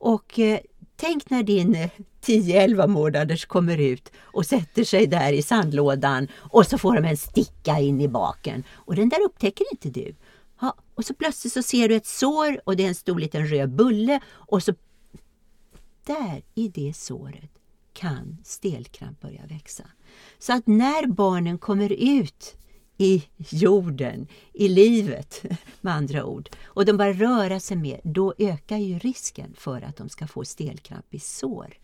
Och 0.00 0.38
eh, 0.38 0.60
tänk 0.98 1.30
när 1.30 1.42
din 1.42 1.74
eh, 1.74 1.90
10-11 2.22 2.86
månaders 2.86 3.46
kommer 3.46 3.78
ut 3.78 4.12
och 4.18 4.46
sätter 4.46 4.84
sig 4.84 5.06
där 5.06 5.32
i 5.32 5.42
sandlådan 5.42 6.28
och 6.34 6.66
så 6.66 6.78
får 6.78 6.94
de 6.94 7.04
en 7.04 7.16
sticka 7.16 7.78
in 7.78 8.00
i 8.00 8.08
baken. 8.08 8.64
Och 8.72 8.96
den 8.96 9.08
där 9.08 9.24
upptäcker 9.24 9.64
inte 9.72 9.90
du. 9.90 10.14
Ja, 10.60 10.74
och 10.94 11.04
så 11.04 11.14
plötsligt 11.14 11.52
så 11.52 11.62
ser 11.62 11.88
du 11.88 11.94
ett 11.94 12.06
sår 12.06 12.60
och 12.64 12.76
det 12.76 12.84
är 12.84 12.88
en 12.88 12.94
stor 12.94 13.18
liten 13.18 13.46
röd 13.46 13.70
bulle 13.70 14.20
och 14.28 14.62
så 14.62 14.74
där 16.06 16.42
i 16.54 16.68
det 16.68 16.96
såret 16.96 17.50
kan 17.92 18.38
stelkramp 18.44 19.20
börja 19.20 19.46
växa. 19.46 19.84
Så 20.38 20.52
att 20.52 20.66
när 20.66 21.06
barnen 21.06 21.58
kommer 21.58 21.92
ut 21.92 22.56
i 22.98 23.24
jorden, 23.38 24.26
i 24.52 24.68
livet 24.68 25.42
med 25.80 25.94
andra 25.94 26.24
ord, 26.24 26.48
och 26.64 26.84
de 26.84 26.96
börjar 26.96 27.12
röra 27.12 27.60
sig 27.60 27.76
mer, 27.76 28.00
då 28.04 28.34
ökar 28.38 28.76
ju 28.76 28.98
risken 28.98 29.54
för 29.56 29.82
att 29.82 29.96
de 29.96 30.08
ska 30.08 30.26
få 30.26 30.44
stelkramp 30.44 31.14
i 31.14 31.18
sår. 31.18 31.78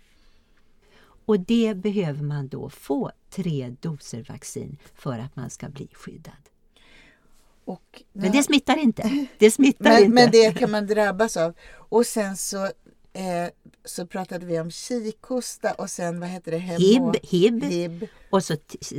Och 1.26 1.40
det 1.40 1.74
behöver 1.76 2.22
man 2.22 2.48
då 2.48 2.68
få 2.68 3.12
tre 3.30 3.76
doser 3.80 4.26
vaccin 4.28 4.76
för 4.94 5.18
att 5.18 5.36
man 5.36 5.50
ska 5.50 5.68
bli 5.68 5.88
skyddad. 5.92 6.34
Och, 7.64 8.02
Men 8.12 8.32
det 8.32 8.42
smittar 8.42 8.76
inte. 8.76 9.26
Det 9.38 9.50
smittar 9.50 9.84
men, 9.84 9.98
inte. 9.98 10.14
men 10.14 10.30
det 10.30 10.58
kan 10.58 10.70
man 10.70 10.86
drabbas 10.86 11.36
av. 11.36 11.54
Och 11.72 12.06
sen 12.06 12.36
så, 12.36 12.70
eh, 13.14 13.48
så 13.84 14.06
pratade 14.06 14.46
vi 14.46 14.60
om 14.60 14.70
kikhosta 14.70 15.72
och 15.72 15.90
sen 15.90 16.20
vad 16.20 16.28
heter 16.28 16.50
det? 16.52 16.58
Hemo- 16.58 17.14
Hib, 17.22 17.24
hib, 17.62 17.64
Hib. 17.64 18.08
och 18.30 18.44
så 18.44 18.56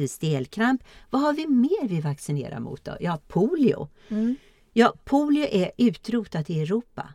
stelkramp. 0.10 0.84
Vad 1.10 1.22
har 1.22 1.34
vi 1.34 1.48
mer 1.48 1.88
vi 1.88 2.01
vaccinerar 2.01 2.60
mot 2.60 2.86
då? 2.86 2.98
Ja, 3.00 3.19
polio. 3.27 3.89
Mm. 4.10 4.36
Ja, 4.74 4.93
polio 5.03 5.45
är 5.45 5.72
utrotat 5.77 6.50
i 6.50 6.62
Europa. 6.62 7.13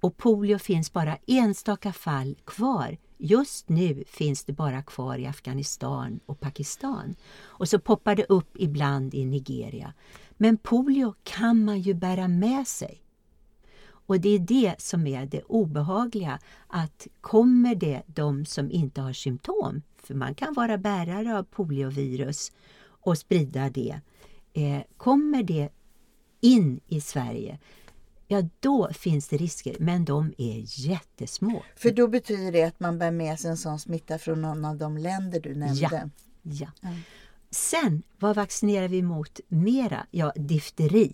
Och 0.00 0.16
polio 0.16 0.58
finns 0.58 0.92
bara 0.92 1.18
enstaka 1.26 1.92
fall 1.92 2.36
kvar. 2.44 2.98
Just 3.18 3.68
nu 3.68 4.04
finns 4.06 4.44
det 4.44 4.52
bara 4.52 4.82
kvar 4.82 5.18
i 5.18 5.26
Afghanistan 5.26 6.20
och 6.26 6.40
Pakistan. 6.40 7.14
Och 7.40 7.68
så 7.68 7.78
poppar 7.78 8.14
det 8.16 8.24
upp 8.28 8.56
ibland 8.58 9.14
i 9.14 9.24
Nigeria. 9.24 9.94
Men 10.30 10.56
polio 10.58 11.14
kan 11.22 11.64
man 11.64 11.80
ju 11.80 11.94
bära 11.94 12.28
med 12.28 12.68
sig. 12.68 13.01
Och 14.06 14.20
det 14.20 14.28
är 14.28 14.38
det 14.38 14.74
som 14.78 15.06
är 15.06 15.26
det 15.26 15.42
obehagliga, 15.42 16.38
att 16.66 17.06
kommer 17.20 17.74
det 17.74 18.02
de 18.06 18.44
som 18.44 18.70
inte 18.70 19.00
har 19.00 19.12
symptom, 19.12 19.82
för 19.96 20.14
man 20.14 20.34
kan 20.34 20.54
vara 20.54 20.78
bärare 20.78 21.38
av 21.38 21.42
poliovirus 21.42 22.52
och 22.84 23.18
sprida 23.18 23.70
det, 23.70 24.00
eh, 24.52 24.82
kommer 24.96 25.42
det 25.42 25.68
in 26.40 26.80
i 26.88 27.00
Sverige, 27.00 27.58
ja 28.26 28.42
då 28.60 28.88
finns 28.92 29.28
det 29.28 29.36
risker, 29.36 29.76
men 29.80 30.04
de 30.04 30.34
är 30.38 30.86
jättesmå. 30.88 31.62
För 31.76 31.90
då 31.90 32.08
betyder 32.08 32.52
det 32.52 32.62
att 32.62 32.80
man 32.80 32.98
bär 32.98 33.10
med 33.10 33.40
sig 33.40 33.50
en 33.50 33.56
sån 33.56 33.78
smitta 33.78 34.18
från 34.18 34.42
någon 34.42 34.64
av 34.64 34.76
de 34.76 34.98
länder 34.98 35.40
du 35.40 35.54
nämnde. 35.54 36.10
Ja. 36.42 36.68
Mm. 36.82 36.96
Sen, 37.50 38.02
vad 38.18 38.36
vaccinerar 38.36 38.88
vi 38.88 39.02
mot 39.02 39.40
mera? 39.48 40.06
Ja, 40.10 40.32
difteri. 40.36 41.12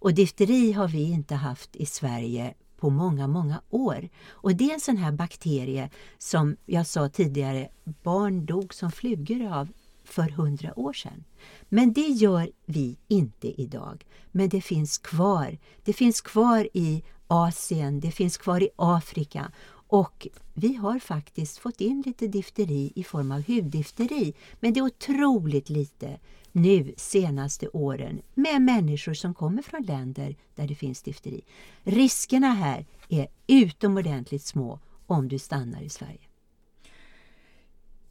Och 0.00 0.14
difteri 0.14 0.72
har 0.72 0.88
vi 0.88 1.02
inte 1.02 1.34
haft 1.34 1.76
i 1.76 1.86
Sverige 1.86 2.54
på 2.76 2.90
många, 2.90 3.26
många 3.26 3.62
år. 3.70 4.08
Och 4.28 4.54
det 4.56 4.70
är 4.70 4.74
en 4.74 4.80
sån 4.80 4.96
här 4.96 5.12
bakterie 5.12 5.90
som 6.18 6.56
jag 6.66 6.86
sa 6.86 7.08
tidigare, 7.08 7.68
barn 7.84 8.46
dog 8.46 8.74
som 8.74 8.92
flugor 8.92 9.52
av 9.52 9.68
för 10.04 10.28
hundra 10.28 10.78
år 10.78 10.92
sedan. 10.92 11.24
Men 11.68 11.92
det 11.92 12.08
gör 12.08 12.50
vi 12.66 12.96
inte 13.08 13.62
idag. 13.62 14.06
Men 14.32 14.48
det 14.48 14.60
finns 14.60 14.98
kvar. 14.98 15.58
Det 15.84 15.92
finns 15.92 16.20
kvar 16.20 16.68
i 16.74 17.02
Asien, 17.26 18.00
det 18.00 18.10
finns 18.10 18.36
kvar 18.36 18.62
i 18.62 18.68
Afrika 18.76 19.52
och 19.90 20.28
vi 20.54 20.74
har 20.74 20.98
faktiskt 20.98 21.58
fått 21.58 21.80
in 21.80 22.02
lite 22.06 22.26
difteri 22.26 22.92
i 22.94 23.04
form 23.04 23.32
av 23.32 23.42
huddifteri. 23.46 24.34
Men 24.60 24.72
det 24.72 24.80
är 24.80 24.84
otroligt 24.84 25.68
lite 25.68 26.18
nu 26.52 26.94
senaste 26.96 27.68
åren 27.68 28.22
med 28.34 28.62
människor 28.62 29.14
som 29.14 29.34
kommer 29.34 29.62
från 29.62 29.82
länder 29.82 30.36
där 30.54 30.66
det 30.66 30.74
finns 30.74 31.02
difteri. 31.02 31.44
Riskerna 31.82 32.52
här 32.52 32.86
är 33.08 33.28
utomordentligt 33.46 34.42
små 34.42 34.80
om 35.06 35.28
du 35.28 35.38
stannar 35.38 35.82
i 35.82 35.88
Sverige. 35.88 36.20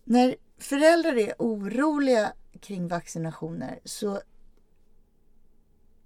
När 0.03 0.35
föräldrar 0.57 1.17
är 1.17 1.33
oroliga 1.39 2.33
kring 2.61 2.87
vaccinationer 2.87 3.79
så 3.85 4.21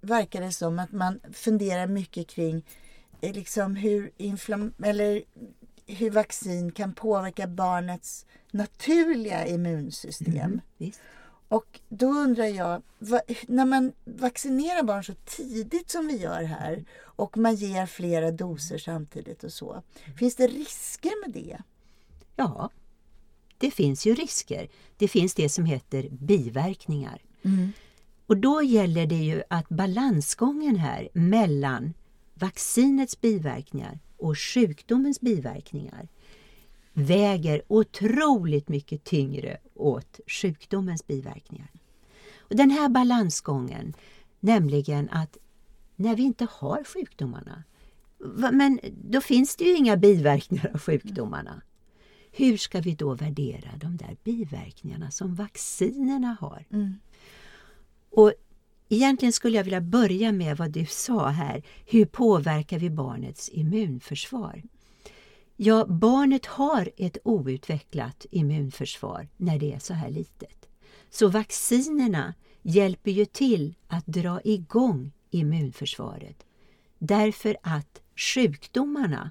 verkar 0.00 0.40
det 0.40 0.52
som 0.52 0.78
att 0.78 0.92
man 0.92 1.20
funderar 1.32 1.86
mycket 1.86 2.28
kring 2.28 2.64
eh, 3.20 3.32
liksom 3.32 3.76
hur, 3.76 4.10
eller 4.84 5.22
hur 5.86 6.10
vaccin 6.10 6.72
kan 6.72 6.94
påverka 6.94 7.46
barnets 7.46 8.26
naturliga 8.50 9.46
immunsystem. 9.46 10.60
Mm, 10.78 10.92
och 11.48 11.80
då 11.88 12.06
undrar 12.06 12.46
jag, 12.46 12.82
när 13.46 13.64
man 13.64 13.92
vaccinerar 14.04 14.82
barn 14.82 15.04
så 15.04 15.14
tidigt 15.14 15.90
som 15.90 16.06
vi 16.06 16.16
gör 16.16 16.42
här 16.42 16.84
och 17.00 17.36
man 17.36 17.54
ger 17.54 17.86
flera 17.86 18.30
doser 18.30 18.78
samtidigt 18.78 19.44
och 19.44 19.52
så. 19.52 19.82
Finns 20.18 20.36
det 20.36 20.46
risker 20.46 21.26
med 21.26 21.42
det? 21.42 21.58
Ja, 22.36 22.70
det 23.58 23.70
finns 23.70 24.06
ju 24.06 24.14
risker. 24.14 24.68
Det 24.96 25.08
finns 25.08 25.34
det 25.34 25.48
som 25.48 25.64
heter 25.64 26.08
biverkningar. 26.10 27.22
Mm. 27.42 27.72
Och 28.26 28.36
då 28.36 28.62
gäller 28.62 29.06
det 29.06 29.14
ju 29.14 29.42
att 29.50 29.68
balansgången 29.68 30.76
här 30.76 31.08
mellan 31.12 31.94
vaccinets 32.34 33.20
biverkningar 33.20 33.98
och 34.16 34.38
sjukdomens 34.38 35.20
biverkningar 35.20 36.08
väger 36.94 37.62
otroligt 37.68 38.68
mycket 38.68 39.04
tyngre 39.04 39.58
åt 39.74 40.20
sjukdomens 40.26 41.06
biverkningar. 41.06 41.68
Och 42.38 42.56
den 42.56 42.70
här 42.70 42.88
balansgången, 42.88 43.94
nämligen 44.40 45.08
att 45.08 45.36
när 45.96 46.16
vi 46.16 46.22
inte 46.22 46.46
har 46.50 46.84
sjukdomarna, 46.84 47.64
men 48.52 48.80
då 49.10 49.20
finns 49.20 49.56
det 49.56 49.64
ju 49.64 49.76
inga 49.76 49.96
biverkningar 49.96 50.70
av 50.74 50.80
sjukdomarna. 50.80 51.62
Hur 52.32 52.56
ska 52.56 52.80
vi 52.80 52.94
då 52.94 53.14
värdera 53.14 53.70
de 53.76 53.96
där 53.96 54.16
biverkningarna 54.24 55.10
som 55.10 55.34
vaccinerna 55.34 56.36
har? 56.40 56.64
Mm. 56.70 56.94
Och 58.10 58.32
Egentligen 58.88 59.32
skulle 59.32 59.56
jag 59.56 59.64
vilja 59.64 59.80
börja 59.80 60.32
med 60.32 60.56
vad 60.56 60.70
du 60.70 60.86
sa 60.86 61.28
här. 61.28 61.62
Hur 61.86 62.04
påverkar 62.04 62.78
vi 62.78 62.90
barnets 62.90 63.48
immunförsvar? 63.48 64.62
Ja, 65.56 65.86
barnet 65.86 66.46
har 66.46 66.90
ett 66.96 67.18
outvecklat 67.24 68.26
immunförsvar 68.30 69.28
när 69.36 69.58
det 69.58 69.72
är 69.72 69.78
så 69.78 69.94
här 69.94 70.10
litet. 70.10 70.68
Så 71.10 71.28
vaccinerna 71.28 72.34
hjälper 72.62 73.10
ju 73.10 73.24
till 73.24 73.74
att 73.88 74.06
dra 74.06 74.40
igång 74.44 75.12
immunförsvaret. 75.30 76.46
Därför 76.98 77.56
att 77.62 78.00
sjukdomarna, 78.16 79.30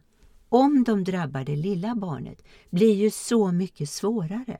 om 0.49 0.83
de 0.83 1.03
drabbar 1.03 1.43
det 1.43 1.55
lilla 1.55 1.95
barnet, 1.95 2.43
blir 2.69 2.95
ju 2.95 3.09
så 3.09 3.51
mycket 3.51 3.89
svårare. 3.89 4.57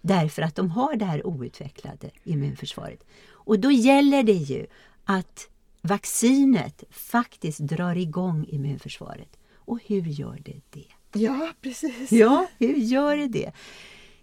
Därför 0.00 0.42
att 0.42 0.54
de 0.54 0.70
har 0.70 0.96
det 0.96 1.04
här 1.04 1.26
outvecklade 1.26 2.10
immunförsvaret. 2.24 3.04
Och 3.28 3.58
då 3.58 3.70
gäller 3.70 4.22
det 4.22 4.32
ju 4.32 4.66
att 5.04 5.48
vaccinet 5.82 6.84
faktiskt 6.90 7.58
drar 7.60 7.96
igång 7.96 8.46
immunförsvaret. 8.48 9.38
Och 9.64 9.80
hur 9.86 10.02
gör 10.02 10.40
det 10.44 10.60
det? 10.70 11.18
Ja, 11.20 11.52
precis. 11.60 12.12
Ja, 12.12 12.46
hur 12.58 12.74
gör 12.74 13.16
det 13.16 13.28
det? 13.28 13.52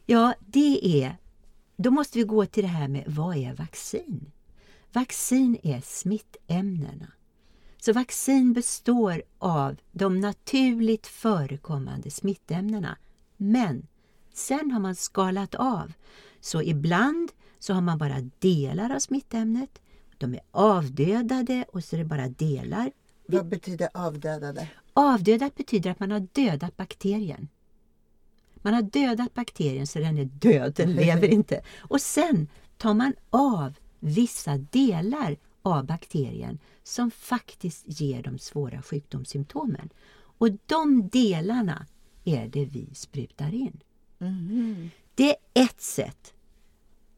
Ja, 0.05 0.33
det 0.45 1.03
är... 1.03 1.17
Då 1.77 1.91
måste 1.91 2.17
vi 2.17 2.23
gå 2.23 2.45
till 2.45 2.63
det 2.63 2.69
här 2.69 2.87
med 2.87 3.03
vad 3.07 3.37
är 3.37 3.53
vaccin? 3.53 4.31
Vaccin 4.93 5.57
är 5.63 5.81
smittämnena. 5.81 7.11
Så 7.77 7.93
vaccin 7.93 8.53
består 8.53 9.23
av 9.39 9.75
de 9.91 10.19
naturligt 10.19 11.07
förekommande 11.07 12.11
smittämnena. 12.11 12.97
Men 13.37 13.87
sen 14.33 14.71
har 14.71 14.79
man 14.79 14.95
skalat 14.95 15.55
av. 15.55 15.93
Så 16.39 16.61
ibland 16.61 17.31
så 17.59 17.73
har 17.73 17.81
man 17.81 17.97
bara 17.97 18.29
delar 18.39 18.95
av 18.95 18.99
smittämnet. 18.99 19.81
De 20.17 20.33
är 20.33 20.41
avdödade 20.51 21.65
och 21.73 21.83
så 21.83 21.95
är 21.95 21.97
det 21.97 22.05
bara 22.05 22.27
delar. 22.27 22.91
Vad 23.37 23.47
betyder 23.47 23.89
avdödade? 23.93 24.67
Avdödat 24.93 25.55
betyder 25.55 25.91
att 25.91 25.99
man 25.99 26.11
har 26.11 26.27
dödat 26.31 26.77
bakterien. 26.77 27.47
Man 28.55 28.73
har 28.73 28.81
dödat 28.81 29.33
bakterien 29.33 29.87
så 29.87 29.99
den 29.99 30.17
är 30.17 30.25
död, 30.25 30.73
den 30.75 30.93
lever 30.93 31.27
inte. 31.33 31.61
Och 31.79 32.01
sen 32.01 32.47
tar 32.77 32.93
man 32.93 33.13
av 33.29 33.73
vissa 33.99 34.57
delar 34.57 35.37
av 35.61 35.85
bakterien 35.85 36.59
som 36.83 37.11
faktiskt 37.11 37.83
ger 37.85 38.23
de 38.23 38.39
svåra 38.39 38.81
sjukdomssymptomen. 38.81 39.89
Och 40.13 40.49
de 40.65 41.09
delarna 41.09 41.85
är 42.23 42.47
det 42.47 42.65
vi 42.65 42.89
sprutar 42.93 43.53
in. 43.53 43.79
Mm. 44.19 44.89
Det 45.15 45.29
är 45.29 45.35
ett 45.53 45.81
sätt 45.81 46.33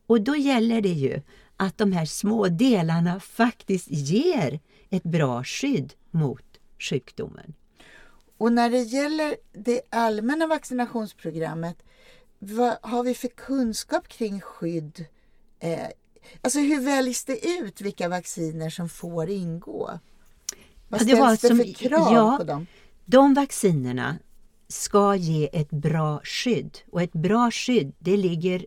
och 0.05 0.21
då 0.21 0.35
gäller 0.35 0.81
det 0.81 0.89
ju 0.89 1.21
att 1.57 1.77
de 1.77 1.91
här 1.91 2.05
små 2.05 2.47
delarna 2.47 3.19
faktiskt 3.19 3.87
ger 3.91 4.59
ett 4.89 5.03
bra 5.03 5.43
skydd 5.43 5.93
mot 6.13 6.59
sjukdomen. 6.79 7.53
Och 8.37 8.53
när 8.53 8.69
det 8.69 8.81
gäller 8.81 9.37
det 9.51 9.81
allmänna 9.89 10.47
vaccinationsprogrammet, 10.47 11.83
vad 12.39 12.77
har 12.81 13.03
vi 13.03 13.13
för 13.13 13.27
kunskap 13.27 14.07
kring 14.07 14.41
skydd? 14.41 15.05
Eh, 15.59 15.87
alltså 16.41 16.59
hur 16.59 16.81
väljs 16.81 17.25
det 17.25 17.47
ut 17.47 17.81
vilka 17.81 18.09
vacciner 18.09 18.69
som 18.69 18.89
får 18.89 19.29
ingå? 19.29 19.99
Vad 20.87 21.01
ja, 21.01 21.35
ställs 21.35 21.41
det, 21.41 21.47
det 21.47 21.55
som, 21.55 21.57
för 21.57 21.73
krav 21.73 22.13
ja, 22.13 22.35
på 22.37 22.43
dem? 22.43 22.67
De 23.05 23.33
vaccinerna 23.33 24.17
ska 24.67 25.15
ge 25.15 25.49
ett 25.53 25.69
bra 25.69 26.21
skydd 26.23 26.77
och 26.91 27.01
ett 27.01 27.13
bra 27.13 27.51
skydd 27.51 27.93
det 27.99 28.17
ligger 28.17 28.65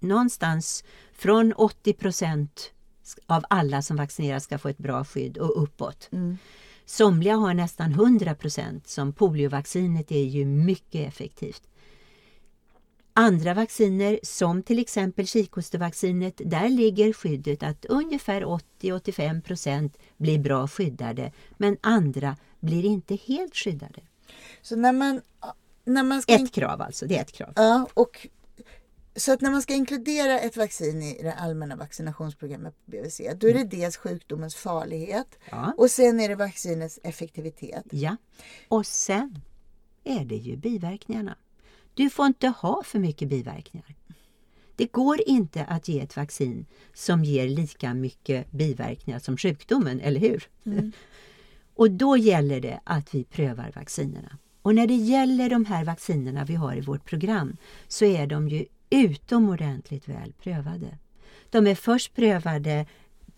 någonstans 0.00 0.84
från 1.12 1.52
80 1.52 1.92
procent 1.92 2.72
av 3.26 3.44
alla 3.50 3.82
som 3.82 3.96
vaccineras 3.96 4.44
ska 4.44 4.58
få 4.58 4.68
ett 4.68 4.78
bra 4.78 5.04
skydd 5.04 5.38
och 5.38 5.62
uppåt. 5.62 6.08
Mm. 6.12 6.38
Somliga 6.86 7.36
har 7.36 7.54
nästan 7.54 7.92
100 7.92 8.34
procent, 8.34 8.88
som 8.88 9.12
poliovaccinet 9.12 10.12
är 10.12 10.24
ju 10.24 10.44
mycket 10.44 11.08
effektivt. 11.08 11.62
Andra 13.12 13.54
vacciner, 13.54 14.18
som 14.22 14.62
till 14.62 14.78
exempel 14.78 15.26
kikhostevaccinet, 15.26 16.40
där 16.44 16.68
ligger 16.68 17.12
skyddet 17.12 17.62
att 17.62 17.84
ungefär 17.84 18.42
80-85 18.80 19.40
procent 19.40 19.98
blir 20.16 20.38
bra 20.38 20.68
skyddade, 20.68 21.32
men 21.56 21.76
andra 21.80 22.36
blir 22.60 22.84
inte 22.84 23.18
helt 23.26 23.56
skyddade. 23.56 24.00
Så 24.62 24.76
när 24.76 24.92
man, 24.92 25.20
när 25.84 26.02
man 26.02 26.22
ska 26.22 26.34
ett 26.34 26.52
krav 26.52 26.82
alltså, 26.82 27.06
det 27.06 27.16
är 27.16 27.22
ett 27.22 27.32
krav. 27.32 27.52
Ja, 27.56 27.86
och 27.94 28.26
så 29.16 29.32
att 29.32 29.40
när 29.40 29.50
man 29.50 29.62
ska 29.62 29.74
inkludera 29.74 30.40
ett 30.40 30.56
vaccin 30.56 31.02
i 31.02 31.22
det 31.22 31.34
allmänna 31.34 31.76
vaccinationsprogrammet 31.76 32.74
på 32.84 32.90
BVC, 32.90 33.18
då 33.18 33.48
är 33.48 33.52
det 33.52 33.60
mm. 33.60 33.68
dels 33.68 33.96
sjukdomens 33.96 34.54
farlighet 34.54 35.38
ja. 35.50 35.74
och 35.76 35.90
sen 35.90 36.20
är 36.20 36.28
det 36.28 36.34
vaccinets 36.34 36.98
effektivitet. 37.02 37.84
Ja, 37.90 38.16
och 38.68 38.86
sen 38.86 39.38
är 40.04 40.24
det 40.24 40.36
ju 40.36 40.56
biverkningarna. 40.56 41.36
Du 41.94 42.10
får 42.10 42.26
inte 42.26 42.48
ha 42.48 42.82
för 42.84 42.98
mycket 42.98 43.28
biverkningar. 43.28 43.94
Det 44.76 44.92
går 44.92 45.28
inte 45.28 45.64
att 45.64 45.88
ge 45.88 46.00
ett 46.00 46.16
vaccin 46.16 46.66
som 46.94 47.24
ger 47.24 47.48
lika 47.48 47.94
mycket 47.94 48.50
biverkningar 48.50 49.18
som 49.18 49.36
sjukdomen, 49.36 50.00
eller 50.00 50.20
hur? 50.20 50.48
Mm. 50.64 50.92
och 51.74 51.90
då 51.90 52.16
gäller 52.16 52.60
det 52.60 52.80
att 52.84 53.14
vi 53.14 53.24
prövar 53.24 53.72
vaccinerna. 53.74 54.38
Och 54.62 54.74
när 54.74 54.86
det 54.86 54.94
gäller 54.94 55.50
de 55.50 55.64
här 55.64 55.84
vaccinerna 55.84 56.44
vi 56.44 56.54
har 56.54 56.76
i 56.76 56.80
vårt 56.80 57.04
program 57.04 57.56
så 57.88 58.04
är 58.04 58.26
de 58.26 58.48
ju 58.48 58.66
utomordentligt 58.90 60.08
väl 60.08 60.32
prövade. 60.32 60.98
De 61.50 61.66
är 61.66 61.74
först 61.74 62.14
prövade 62.14 62.86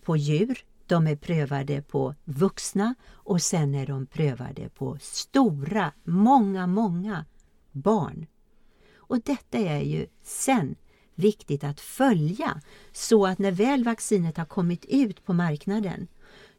på 0.01 0.17
djur, 0.17 0.65
de 0.87 1.07
är 1.07 1.15
prövade 1.15 1.81
på 1.81 2.15
vuxna 2.23 2.95
och 3.09 3.41
sen 3.41 3.75
är 3.75 3.87
de 3.87 4.05
prövade 4.05 4.69
på 4.69 4.97
stora, 5.01 5.93
många, 6.03 6.67
många 6.67 7.25
barn. 7.71 8.25
Och 8.95 9.21
detta 9.21 9.57
är 9.57 9.81
ju 9.81 10.07
sen 10.23 10.75
viktigt 11.15 11.63
att 11.63 11.79
följa 11.79 12.61
så 12.91 13.25
att 13.25 13.39
när 13.39 13.51
väl 13.51 13.83
vaccinet 13.83 14.37
har 14.37 14.45
kommit 14.45 14.85
ut 14.85 15.25
på 15.25 15.33
marknaden 15.33 16.07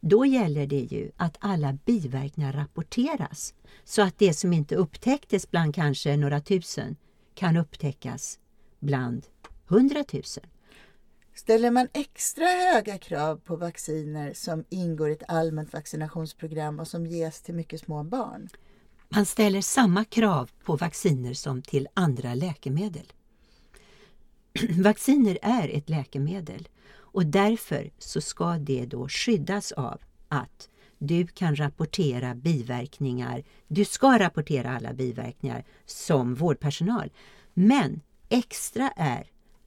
då 0.01 0.27
gäller 0.27 0.67
det 0.67 0.81
ju 0.81 1.11
att 1.17 1.37
alla 1.41 1.73
biverkningar 1.73 2.53
rapporteras 2.53 3.55
så 3.85 4.03
att 4.03 4.19
det 4.19 4.35
som 4.35 4.53
inte 4.53 4.77
upptäcktes 4.77 5.51
bland 5.51 5.75
kanske 5.75 6.17
några 6.17 6.41
tusen 6.41 6.97
kan 7.35 7.57
upptäckas 7.57 8.39
bland 8.81 9.27
hundratusen. 9.67 10.45
Ställer 11.35 11.71
man 11.71 11.89
extra 11.93 12.45
höga 12.45 12.99
krav 12.99 13.37
på 13.37 13.57
vacciner 13.57 14.33
som 14.35 14.65
ingår 14.69 15.11
i 15.11 15.13
ett 15.13 15.23
allmänt 15.29 15.73
vaccinationsprogram 15.73 16.81
och 16.81 16.89
som 16.89 17.07
ges 17.07 17.43
till 17.43 17.55
mycket 17.55 17.81
små 17.81 18.03
barn? 18.03 18.49
Man 19.09 19.27
ställer 19.27 19.61
samma 19.61 20.05
krav 20.05 20.51
på 20.65 20.77
vacciner 20.77 21.35
som 21.35 21.63
till 21.63 21.89
andra 21.95 22.35
läkemedel. 22.35 23.13
vacciner 24.83 25.39
är 25.43 25.69
ett 25.69 25.89
läkemedel 25.89 26.69
och 26.93 27.27
därför 27.27 27.91
så 27.99 28.21
ska 28.21 28.53
det 28.59 28.87
då 28.87 29.09
skyddas 29.09 29.73
av 29.73 30.01
att 30.29 30.69
du 30.99 31.27
kan 31.27 31.57
rapportera 31.57 32.35
biverkningar. 32.35 33.45
Du 33.69 33.85
ska 33.85 34.19
rapportera 34.19 34.77
alla 34.77 34.93
biverkningar 34.93 35.65
som 35.87 36.35
vårdpersonal. 36.35 37.11
Men 37.55 38.01
extra 38.31 38.93
är 38.97 39.27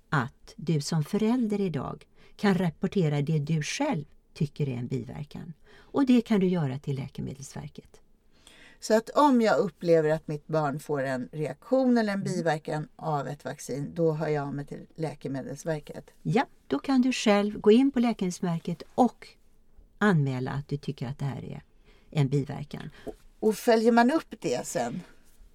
att 0.09 0.53
du 0.55 0.81
som 0.81 1.03
förälder 1.03 1.61
idag 1.61 2.05
kan 2.35 2.57
rapportera 2.57 3.21
det 3.21 3.39
du 3.39 3.63
själv 3.63 4.05
tycker 4.33 4.69
är 4.69 4.77
en 4.77 4.87
biverkan. 4.87 5.53
Och 5.75 6.05
det 6.05 6.21
kan 6.21 6.39
du 6.39 6.47
göra 6.47 6.79
till 6.79 6.95
Läkemedelsverket. 6.95 7.99
Så 8.79 8.97
att 8.97 9.09
om 9.09 9.41
jag 9.41 9.57
upplever 9.57 10.09
att 10.09 10.27
mitt 10.27 10.47
barn 10.47 10.79
får 10.79 11.03
en 11.03 11.29
reaktion 11.31 11.97
eller 11.97 12.13
en 12.13 12.23
biverkan 12.23 12.87
av 12.95 13.27
ett 13.27 13.45
vaccin, 13.45 13.91
då 13.95 14.11
hör 14.11 14.27
jag 14.27 14.53
mig 14.53 14.65
till 14.65 14.85
Läkemedelsverket? 14.95 16.11
Ja, 16.21 16.45
då 16.67 16.79
kan 16.79 17.01
du 17.01 17.13
själv 17.13 17.59
gå 17.59 17.71
in 17.71 17.91
på 17.91 17.99
Läkemedelsverket 17.99 18.83
och 18.95 19.27
anmäla 19.97 20.51
att 20.51 20.67
du 20.67 20.77
tycker 20.77 21.07
att 21.07 21.19
det 21.19 21.25
här 21.25 21.43
är 21.43 21.63
en 22.09 22.27
biverkan. 22.27 22.89
Och 23.39 23.55
följer 23.55 23.91
man 23.91 24.11
upp 24.11 24.35
det 24.39 24.67
sen? 24.67 25.01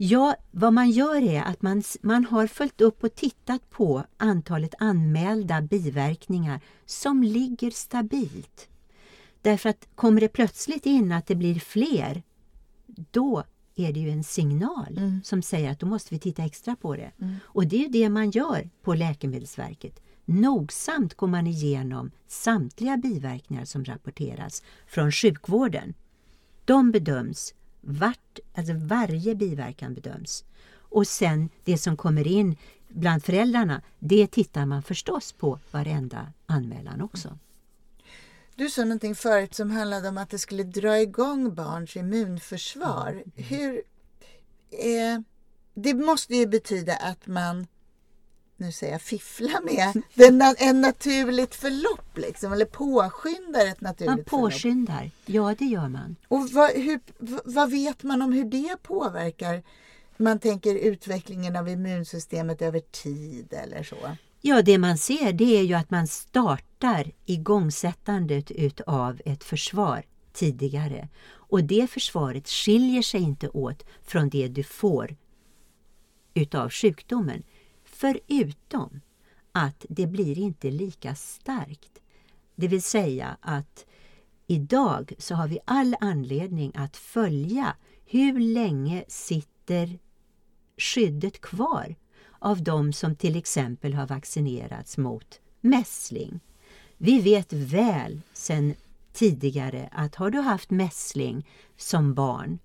Ja, 0.01 0.37
vad 0.51 0.73
man 0.73 0.91
gör 0.91 1.23
är 1.23 1.43
att 1.43 1.63
man, 1.63 1.83
man 2.01 2.25
har 2.25 2.47
följt 2.47 2.81
upp 2.81 3.05
och 3.05 3.15
tittat 3.15 3.71
på 3.71 4.05
antalet 4.17 4.75
anmälda 4.79 5.61
biverkningar 5.61 6.61
som 6.87 7.23
ligger 7.23 7.71
stabilt. 7.71 8.69
Därför 9.43 9.69
att 9.69 9.89
kommer 9.95 10.21
det 10.21 10.29
plötsligt 10.29 10.87
in 10.87 11.13
att 11.13 11.27
det 11.27 11.35
blir 11.35 11.55
fler, 11.61 12.23
då 12.87 13.45
är 13.75 13.93
det 13.93 14.01
ju 14.01 14.11
en 14.11 14.25
signal 14.25 14.99
mm. 14.99 15.21
som 15.25 15.43
säger 15.43 15.71
att 15.71 15.81
då 15.81 15.87
måste 15.87 16.15
vi 16.15 16.21
titta 16.21 16.45
extra 16.45 16.77
på 16.77 16.97
det. 16.97 17.13
Mm. 17.21 17.35
Och 17.45 17.67
det 17.67 17.85
är 17.85 17.89
det 17.89 18.09
man 18.09 18.31
gör 18.31 18.71
på 18.83 18.95
Läkemedelsverket. 18.95 20.01
Nogsamt 20.25 21.15
går 21.15 21.27
man 21.27 21.47
igenom 21.47 22.11
samtliga 22.27 22.97
biverkningar 22.97 23.65
som 23.65 23.85
rapporteras 23.85 24.63
från 24.87 25.13
sjukvården. 25.13 25.95
De 26.65 26.93
bedöms 26.93 27.55
vart, 27.89 28.39
alltså 28.55 28.73
varje 28.75 29.35
biverkan 29.35 29.95
bedöms. 29.95 30.45
Och 30.73 31.07
sen 31.07 31.49
det 31.65 31.79
som 31.79 31.97
kommer 31.97 32.27
in 32.27 32.57
bland 32.89 33.25
föräldrarna, 33.25 33.83
det 33.99 34.27
tittar 34.27 34.67
man 34.67 34.83
förstås 34.83 35.33
på 35.33 35.59
varenda 35.71 36.33
anmälan 36.47 37.01
också. 37.01 37.39
Du 38.55 38.71
sa 38.71 38.85
någonting 38.85 39.15
förut 39.15 39.55
som 39.55 39.71
handlade 39.71 40.09
om 40.09 40.19
att 40.19 40.31
det 40.31 40.39
skulle 40.39 40.63
dra 40.63 41.01
igång 41.01 41.55
barns 41.55 41.97
immunförsvar. 41.97 43.11
Mm. 43.11 43.31
Hur, 43.35 43.83
eh, 44.71 45.21
det 45.75 45.95
måste 45.95 46.37
ju 46.37 46.47
betyda 46.47 46.97
att 46.97 47.27
man 47.27 47.67
nu 48.61 48.73
säger 48.73 48.93
jag 48.93 49.03
fiffla 49.03 49.61
med, 49.61 50.03
den, 50.15 50.43
en 50.59 50.81
naturligt 50.81 51.55
förlopp 51.55 52.19
liksom, 52.19 52.53
eller 52.53 52.65
påskyndar 52.65 53.67
ett 53.67 53.81
naturligt 53.81 54.17
man 54.17 54.25
påskyndar, 54.25 54.99
förlopp. 54.99 55.13
ja 55.27 55.55
det 55.59 55.65
gör 55.65 55.89
man. 55.89 56.17
Och 56.29 56.51
vad, 56.51 56.71
hur, 56.71 57.01
vad 57.45 57.71
vet 57.71 58.03
man 58.03 58.23
om 58.23 58.33
hur 58.33 58.45
det 58.45 58.77
påverkar, 58.83 59.63
man 60.17 60.39
tänker 60.39 60.75
utvecklingen 60.75 61.57
av 61.57 61.69
immunsystemet 61.69 62.63
över 62.63 62.81
tid 62.81 63.53
eller 63.53 63.83
så? 63.83 64.17
Ja, 64.41 64.63
det 64.63 64.79
man 64.79 64.99
ser 64.99 65.33
det 65.33 65.59
är 65.59 65.63
ju 65.63 65.75
att 65.75 65.91
man 65.91 66.07
startar 66.07 67.13
igångsättandet 67.27 68.51
utav 68.51 69.21
ett 69.25 69.45
försvar 69.45 70.05
tidigare. 70.33 71.09
Och 71.29 71.65
det 71.65 71.91
försvaret 71.91 72.49
skiljer 72.49 73.03
sig 73.03 73.21
inte 73.21 73.49
åt 73.49 73.87
från 74.03 74.29
det 74.29 74.49
du 74.49 74.63
får 74.63 75.17
utav 76.35 76.71
sjukdomen. 76.71 77.43
Förutom 78.01 79.01
att 79.53 79.87
det 79.89 80.07
blir 80.07 80.39
inte 80.39 80.71
lika 80.71 81.15
starkt. 81.15 81.99
Det 82.55 82.69
vill 82.69 82.83
säga 82.83 83.37
att 83.41 83.87
idag 84.47 85.13
så 85.19 85.35
har 85.35 85.49
vi 85.49 85.59
all 85.65 85.97
anledning 86.01 86.73
att 86.75 86.97
följa 86.97 87.77
hur 88.07 88.41
länge 88.41 89.05
sitter 89.09 89.99
skyddet 90.77 91.41
kvar 91.41 91.95
av 92.39 92.63
de 92.63 92.93
som 92.93 93.17
till 93.17 93.37
exempel 93.37 93.95
har 93.95 94.07
vaccinerats 94.07 94.99
mot 94.99 95.41
mässling. 95.61 96.41
Vi 96.97 97.21
vet 97.21 97.53
väl 97.53 98.21
sedan 98.33 98.75
tidigare 99.13 99.89
att 99.93 100.15
har 100.15 100.31
du 100.31 100.39
haft 100.41 100.71
mässling 100.71 101.47
som 101.77 102.15
barn 102.15 102.59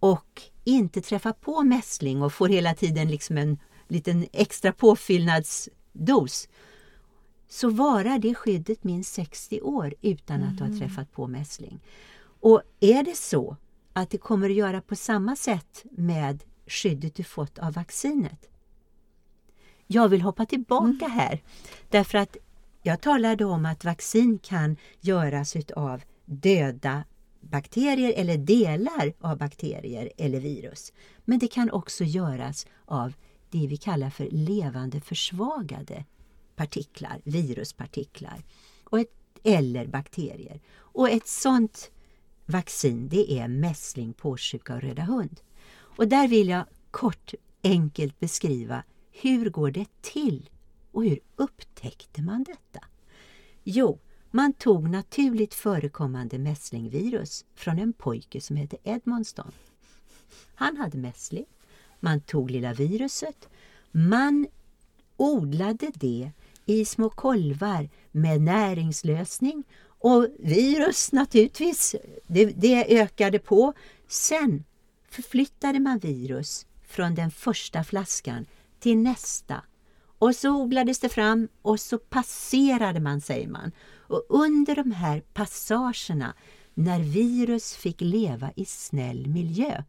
och 0.00 0.42
inte 0.64 1.00
träffar 1.00 1.32
på 1.32 1.62
mässling 1.62 2.22
och 2.22 2.32
får 2.32 2.48
hela 2.48 2.74
tiden 2.74 3.10
liksom 3.10 3.38
en 3.38 3.58
liten 3.88 4.26
extra 4.32 4.72
påfyllnadsdos 4.72 6.48
så 7.48 7.70
varar 7.70 8.18
det 8.18 8.34
skyddet 8.34 8.84
minst 8.84 9.14
60 9.14 9.60
år 9.60 9.94
utan 10.00 10.42
att 10.42 10.56
du 10.56 10.62
har 10.62 10.68
mm. 10.70 10.80
träffat 10.80 11.12
på 11.12 11.26
mässling. 11.26 11.80
Och 12.40 12.62
är 12.80 13.02
det 13.02 13.16
så 13.16 13.56
att 13.92 14.10
det 14.10 14.18
kommer 14.18 14.50
att 14.50 14.56
göra 14.56 14.80
på 14.80 14.96
samma 14.96 15.36
sätt 15.36 15.84
med 15.90 16.44
skyddet 16.66 17.14
du 17.14 17.24
fått 17.24 17.58
av 17.58 17.72
vaccinet? 17.72 18.48
Jag 19.86 20.08
vill 20.08 20.22
hoppa 20.22 20.46
tillbaka 20.46 21.04
mm. 21.04 21.10
här 21.10 21.42
därför 21.88 22.18
att 22.18 22.36
jag 22.82 23.00
talade 23.00 23.44
om 23.44 23.66
att 23.66 23.84
vaccin 23.84 24.38
kan 24.38 24.76
göras 25.00 25.56
av 25.76 26.02
döda 26.24 27.04
bakterier 27.40 28.12
eller 28.16 28.36
delar 28.36 29.12
av 29.20 29.38
bakterier 29.38 30.12
eller 30.16 30.40
virus. 30.40 30.92
Men 31.24 31.38
det 31.38 31.48
kan 31.48 31.70
också 31.70 32.04
göras 32.04 32.66
av 32.84 33.12
det 33.52 33.66
vi 33.66 33.76
kallar 33.76 34.10
för 34.10 34.28
levande 34.30 35.00
försvagade 35.00 36.04
partiklar, 36.56 37.20
viruspartiklar 37.24 38.42
och 38.84 39.00
ett, 39.00 39.12
eller 39.42 39.86
bakterier. 39.86 40.60
Och 40.74 41.10
ett 41.10 41.28
sådant 41.28 41.90
vaccin 42.46 43.08
det 43.08 43.32
är 43.32 43.48
mässling, 43.48 44.12
påssjuka 44.12 44.74
och 44.74 44.80
röda 44.80 45.02
hund. 45.02 45.40
Och 45.74 46.08
där 46.08 46.28
vill 46.28 46.48
jag 46.48 46.64
kort 46.90 47.34
enkelt 47.62 48.20
beskriva 48.20 48.82
hur 49.10 49.50
går 49.50 49.70
det 49.70 49.86
till 50.00 50.50
och 50.92 51.04
hur 51.04 51.20
upptäckte 51.36 52.22
man 52.22 52.44
detta? 52.44 52.86
Jo, 53.64 53.98
man 54.30 54.52
tog 54.52 54.90
naturligt 54.90 55.54
förekommande 55.54 56.38
mässlingvirus 56.38 57.44
från 57.54 57.78
en 57.78 57.92
pojke 57.92 58.40
som 58.40 58.56
hette 58.56 58.76
Edmonston. 58.82 59.52
Han 60.54 60.76
hade 60.76 60.98
mässling 60.98 61.46
man 62.02 62.20
tog 62.20 62.50
lilla 62.50 62.72
viruset, 62.72 63.48
man 63.90 64.46
odlade 65.16 65.90
det 65.94 66.30
i 66.66 66.84
små 66.84 67.10
kolvar 67.10 67.88
med 68.12 68.40
näringslösning 68.40 69.64
och 69.98 70.26
virus 70.38 71.12
naturligtvis, 71.12 71.96
det, 72.26 72.44
det 72.44 73.00
ökade 73.00 73.38
på. 73.38 73.72
Sen 74.08 74.64
förflyttade 75.08 75.80
man 75.80 75.98
virus 75.98 76.66
från 76.86 77.14
den 77.14 77.30
första 77.30 77.84
flaskan 77.84 78.46
till 78.80 78.96
nästa. 78.96 79.62
Och 80.18 80.36
så 80.36 80.50
odlades 80.50 80.98
det 80.98 81.08
fram 81.08 81.48
och 81.62 81.80
så 81.80 81.98
passerade 81.98 83.00
man, 83.00 83.20
säger 83.20 83.48
man. 83.48 83.72
Och 83.88 84.24
under 84.28 84.76
de 84.76 84.92
här 84.92 85.20
passagerna, 85.20 86.34
när 86.74 87.00
virus 87.00 87.74
fick 87.74 88.00
leva 88.00 88.52
i 88.56 88.64
snäll 88.64 89.26
miljö, 89.26 89.82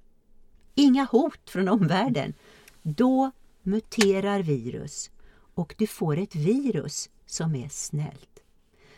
inga 0.76 1.04
hot 1.12 1.50
från 1.50 1.68
omvärlden, 1.68 2.34
då 2.82 3.32
muterar 3.64 4.40
virus 4.40 5.12
och 5.56 5.76
du 5.78 5.88
får 5.88 6.18
ett 6.18 6.36
virus 6.36 7.10
som 7.26 7.56
är 7.56 7.70
snällt. 7.70 8.40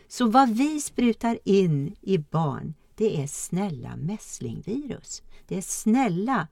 Så 0.08 0.28
vad 0.28 0.48
vi 0.48 0.80
sprutar 0.80 1.38
in 1.44 1.96
i 2.00 2.18
barn, 2.18 2.74
det 2.94 3.22
är 3.22 3.26
snälla 3.26 3.96
mässlingvirus. 3.96 5.22
Det 5.48 5.56
är 5.56 5.62
snälla 5.62 6.48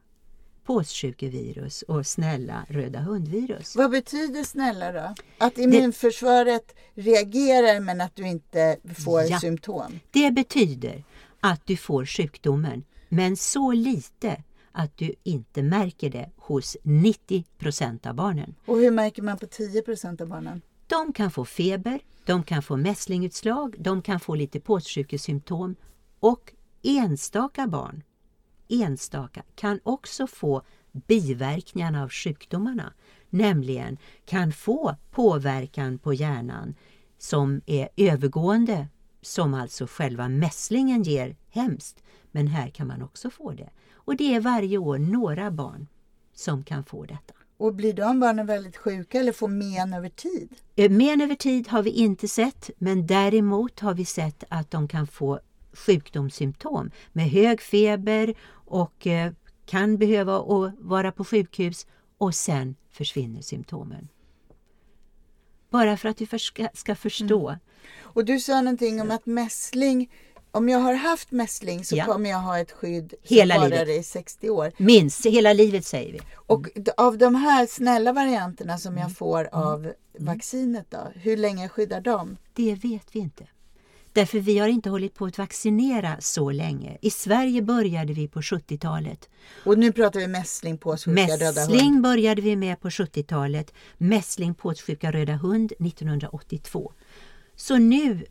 påssjukevirus 0.64 1.82
och 1.82 2.06
snälla 2.06 2.66
röda 2.68 3.00
hundvirus. 3.00 3.76
Vad 3.76 3.90
betyder 3.90 4.44
snälla 4.44 4.92
då? 4.92 5.14
Att 5.38 5.58
immunförsvaret 5.58 6.74
det, 6.94 7.02
reagerar 7.02 7.80
men 7.80 8.00
att 8.00 8.16
du 8.16 8.28
inte 8.28 8.76
får 9.04 9.22
ja, 9.22 9.40
symptom? 9.40 10.00
Det 10.10 10.30
betyder 10.30 11.04
att 11.40 11.66
du 11.66 11.76
får 11.76 12.06
sjukdomen 12.06 12.84
men 13.08 13.36
så 13.36 13.72
lite 13.72 14.42
att 14.74 14.96
du 14.96 15.14
inte 15.22 15.62
märker 15.62 16.10
det 16.10 16.30
hos 16.36 16.76
90 16.82 17.44
procent 17.58 18.06
av 18.06 18.14
barnen. 18.14 18.54
Och 18.66 18.76
hur 18.76 18.90
märker 18.90 19.22
man 19.22 19.38
på 19.38 19.46
10 19.46 19.82
procent 19.82 20.20
av 20.20 20.28
barnen? 20.28 20.62
De 20.86 21.12
kan 21.12 21.30
få 21.30 21.44
feber, 21.44 22.00
de 22.26 22.42
kan 22.42 22.62
få 22.62 22.76
mässlingutslag, 22.76 23.76
de 23.78 24.02
kan 24.02 24.20
få 24.20 24.34
lite 24.34 24.60
påssjukesymptom 24.60 25.76
och 26.20 26.52
enstaka 26.82 27.66
barn 27.66 28.02
enstaka 28.68 29.42
kan 29.54 29.80
också 29.82 30.26
få 30.26 30.62
biverkningarna 30.92 32.02
av 32.02 32.10
sjukdomarna, 32.10 32.92
nämligen 33.30 33.98
kan 34.24 34.52
få 34.52 34.96
påverkan 35.10 35.98
på 35.98 36.14
hjärnan 36.14 36.74
som 37.18 37.60
är 37.66 37.88
övergående, 37.96 38.88
som 39.24 39.54
alltså 39.54 39.86
själva 39.86 40.28
mässlingen 40.28 41.02
ger 41.02 41.36
hemskt. 41.50 42.02
Men 42.30 42.46
här 42.46 42.68
kan 42.68 42.86
man 42.86 43.02
också 43.02 43.30
få 43.30 43.52
det. 43.52 43.70
Och 43.94 44.16
det 44.16 44.34
är 44.34 44.40
varje 44.40 44.78
år 44.78 44.98
några 44.98 45.50
barn 45.50 45.86
som 46.34 46.64
kan 46.64 46.84
få 46.84 47.04
detta. 47.04 47.34
Och 47.56 47.74
blir 47.74 47.92
de 47.92 48.20
barnen 48.20 48.46
väldigt 48.46 48.76
sjuka 48.76 49.20
eller 49.20 49.32
får 49.32 49.48
men 49.48 49.94
över 49.94 50.08
tid? 50.08 50.54
Eh, 50.76 50.90
men 50.90 51.20
över 51.20 51.34
tid 51.34 51.68
har 51.68 51.82
vi 51.82 51.90
inte 51.90 52.28
sett, 52.28 52.70
men 52.78 53.06
däremot 53.06 53.80
har 53.80 53.94
vi 53.94 54.04
sett 54.04 54.44
att 54.48 54.70
de 54.70 54.88
kan 54.88 55.06
få 55.06 55.40
sjukdomssymptom 55.72 56.90
med 57.12 57.30
hög 57.30 57.60
feber 57.60 58.34
och 58.50 59.06
eh, 59.06 59.32
kan 59.66 59.98
behöva 59.98 60.42
vara 60.78 61.12
på 61.12 61.24
sjukhus 61.24 61.86
och 62.18 62.34
sen 62.34 62.76
försvinner 62.90 63.40
symptomen. 63.40 64.08
Bara 65.74 65.96
för 65.96 66.08
att 66.08 66.20
vi 66.20 66.26
ska 66.74 66.94
förstå. 66.94 67.48
Mm. 67.48 67.60
Och 68.00 68.24
du 68.24 68.40
sa 68.40 68.60
någonting 68.60 69.00
om 69.00 69.10
att 69.10 69.26
mässling 69.26 70.10
om 70.50 70.68
jag 70.68 70.78
har 70.78 70.94
haft 70.94 71.30
mässling 71.30 71.84
så 71.84 71.96
ja. 71.96 72.04
kommer 72.04 72.30
jag 72.30 72.38
ha 72.38 72.58
ett 72.58 72.72
skydd 72.72 73.14
hela 73.22 73.54
som 73.54 73.62
varar 73.62 73.90
i 73.90 74.02
60 74.02 74.50
år. 74.50 74.72
Minst 74.76 75.26
hela 75.26 75.52
livet 75.52 75.86
säger 75.86 76.12
vi. 76.12 76.18
Mm. 76.18 76.28
Och 76.46 76.68
av 76.96 77.18
de 77.18 77.34
här 77.34 77.66
snälla 77.66 78.12
varianterna 78.12 78.78
som 78.78 78.92
jag 78.92 79.04
mm. 79.04 79.14
får 79.14 79.40
mm. 79.40 79.52
av 79.52 79.80
mm. 79.80 79.94
vaccinet 80.18 80.86
då, 80.90 81.12
hur 81.14 81.36
länge 81.36 81.68
skyddar 81.68 82.00
de? 82.00 82.36
Det 82.52 82.74
vet 82.74 83.06
vi 83.12 83.18
inte. 83.18 83.46
Därför 84.14 84.40
vi 84.40 84.58
har 84.58 84.68
inte 84.68 84.90
hållit 84.90 85.14
på 85.14 85.24
att 85.24 85.38
vaccinera 85.38 86.16
så 86.20 86.50
länge. 86.50 86.98
I 87.00 87.10
Sverige 87.10 87.62
började 87.62 88.12
vi 88.12 88.28
på 88.28 88.40
70-talet. 88.40 89.28
Och 89.64 89.78
nu 89.78 89.92
pratar 89.92 90.20
vi 90.20 90.26
mässling, 90.26 90.78
påssjuka, 90.78 91.22
röda 91.22 91.60
hund. 91.60 91.70
Mässling 91.70 92.02
började 92.02 92.42
vi 92.42 92.56
med 92.56 92.80
på 92.80 92.88
70-talet. 92.88 93.74
Mässling, 93.98 94.54
påssjuka, 94.54 95.12
röda 95.12 95.32
hund 95.32 95.72
1982. 95.72 96.92
Så 97.56 97.78
nu 97.78 98.26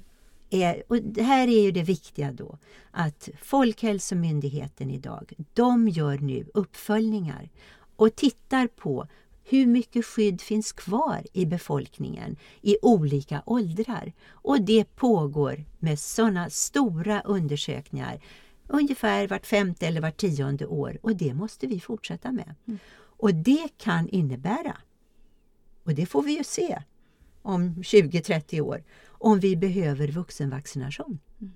är, 0.50 0.84
och 0.88 0.98
det 0.98 1.24
här 1.24 1.48
är 1.48 1.62
ju 1.62 1.72
det 1.72 1.84
viktiga 1.84 2.32
då, 2.32 2.58
att 2.91 3.30
Folkhälsomyndigheten 3.41 4.89
idag, 4.91 5.34
de 5.54 5.89
gör 5.89 6.17
nu 6.17 6.46
uppföljningar 6.54 7.50
och 7.96 8.15
tittar 8.15 8.67
på 8.67 9.08
hur 9.44 9.68
mycket 9.68 10.06
skydd 10.06 10.42
finns 10.42 10.72
kvar 10.72 11.28
i 11.34 11.46
befolkningen 11.46 12.36
i 12.62 12.78
olika 12.82 13.44
åldrar. 13.46 14.14
Och 14.32 14.62
det 14.62 14.96
pågår 14.96 15.66
med 15.80 16.00
sådana 16.00 16.50
stora 16.50 17.22
undersökningar 17.22 18.22
ungefär 18.68 19.28
vart 19.28 19.46
femte 19.46 19.88
eller 19.88 20.02
vart 20.02 20.18
tionde 20.18 20.66
år 20.66 20.98
och 21.02 21.16
det 21.16 21.34
måste 21.34 21.68
vi 21.68 21.80
fortsätta 21.80 22.32
med. 22.32 22.56
Mm. 22.68 22.80
Och 23.18 23.36
det 23.36 23.68
kan 23.78 24.10
innebära, 24.10 24.78
och 25.84 25.94
det 25.94 26.06
får 26.06 26.22
vi 26.24 26.38
ju 26.38 26.44
se 26.44 26.82
om 27.42 27.76
20-30 27.76 28.62
år, 28.62 28.84
om 29.08 29.40
vi 29.40 29.56
behöver 29.56 30.08
vuxenvaccination. 30.08 31.20
Mm. 31.42 31.54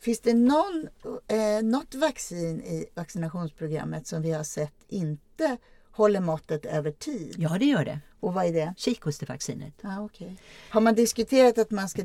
Finns 0.00 0.20
det 0.20 0.34
någon, 0.34 0.88
eh, 1.28 1.62
något 1.62 1.94
vaccin 1.94 2.60
i 2.60 2.86
vaccinationsprogrammet 2.94 4.06
som 4.06 4.22
vi 4.22 4.32
har 4.32 4.44
sett 4.44 4.74
inte 4.88 5.56
håller 5.92 6.20
måttet 6.20 6.64
över 6.64 6.90
tid? 6.90 7.34
Ja, 7.38 7.58
det 7.58 7.64
gör 7.64 7.84
det. 7.84 8.00
Och 8.20 8.34
vad 8.34 8.46
är 8.46 8.52
det? 8.52 8.74
Kikhostevaccinet. 8.76 9.74
Ah, 9.82 10.00
okay. 10.00 10.36
Har 10.70 10.80
man 10.80 10.94
diskuterat 10.94 11.58
att 11.58 11.70
man 11.70 11.88
ska 11.88 12.02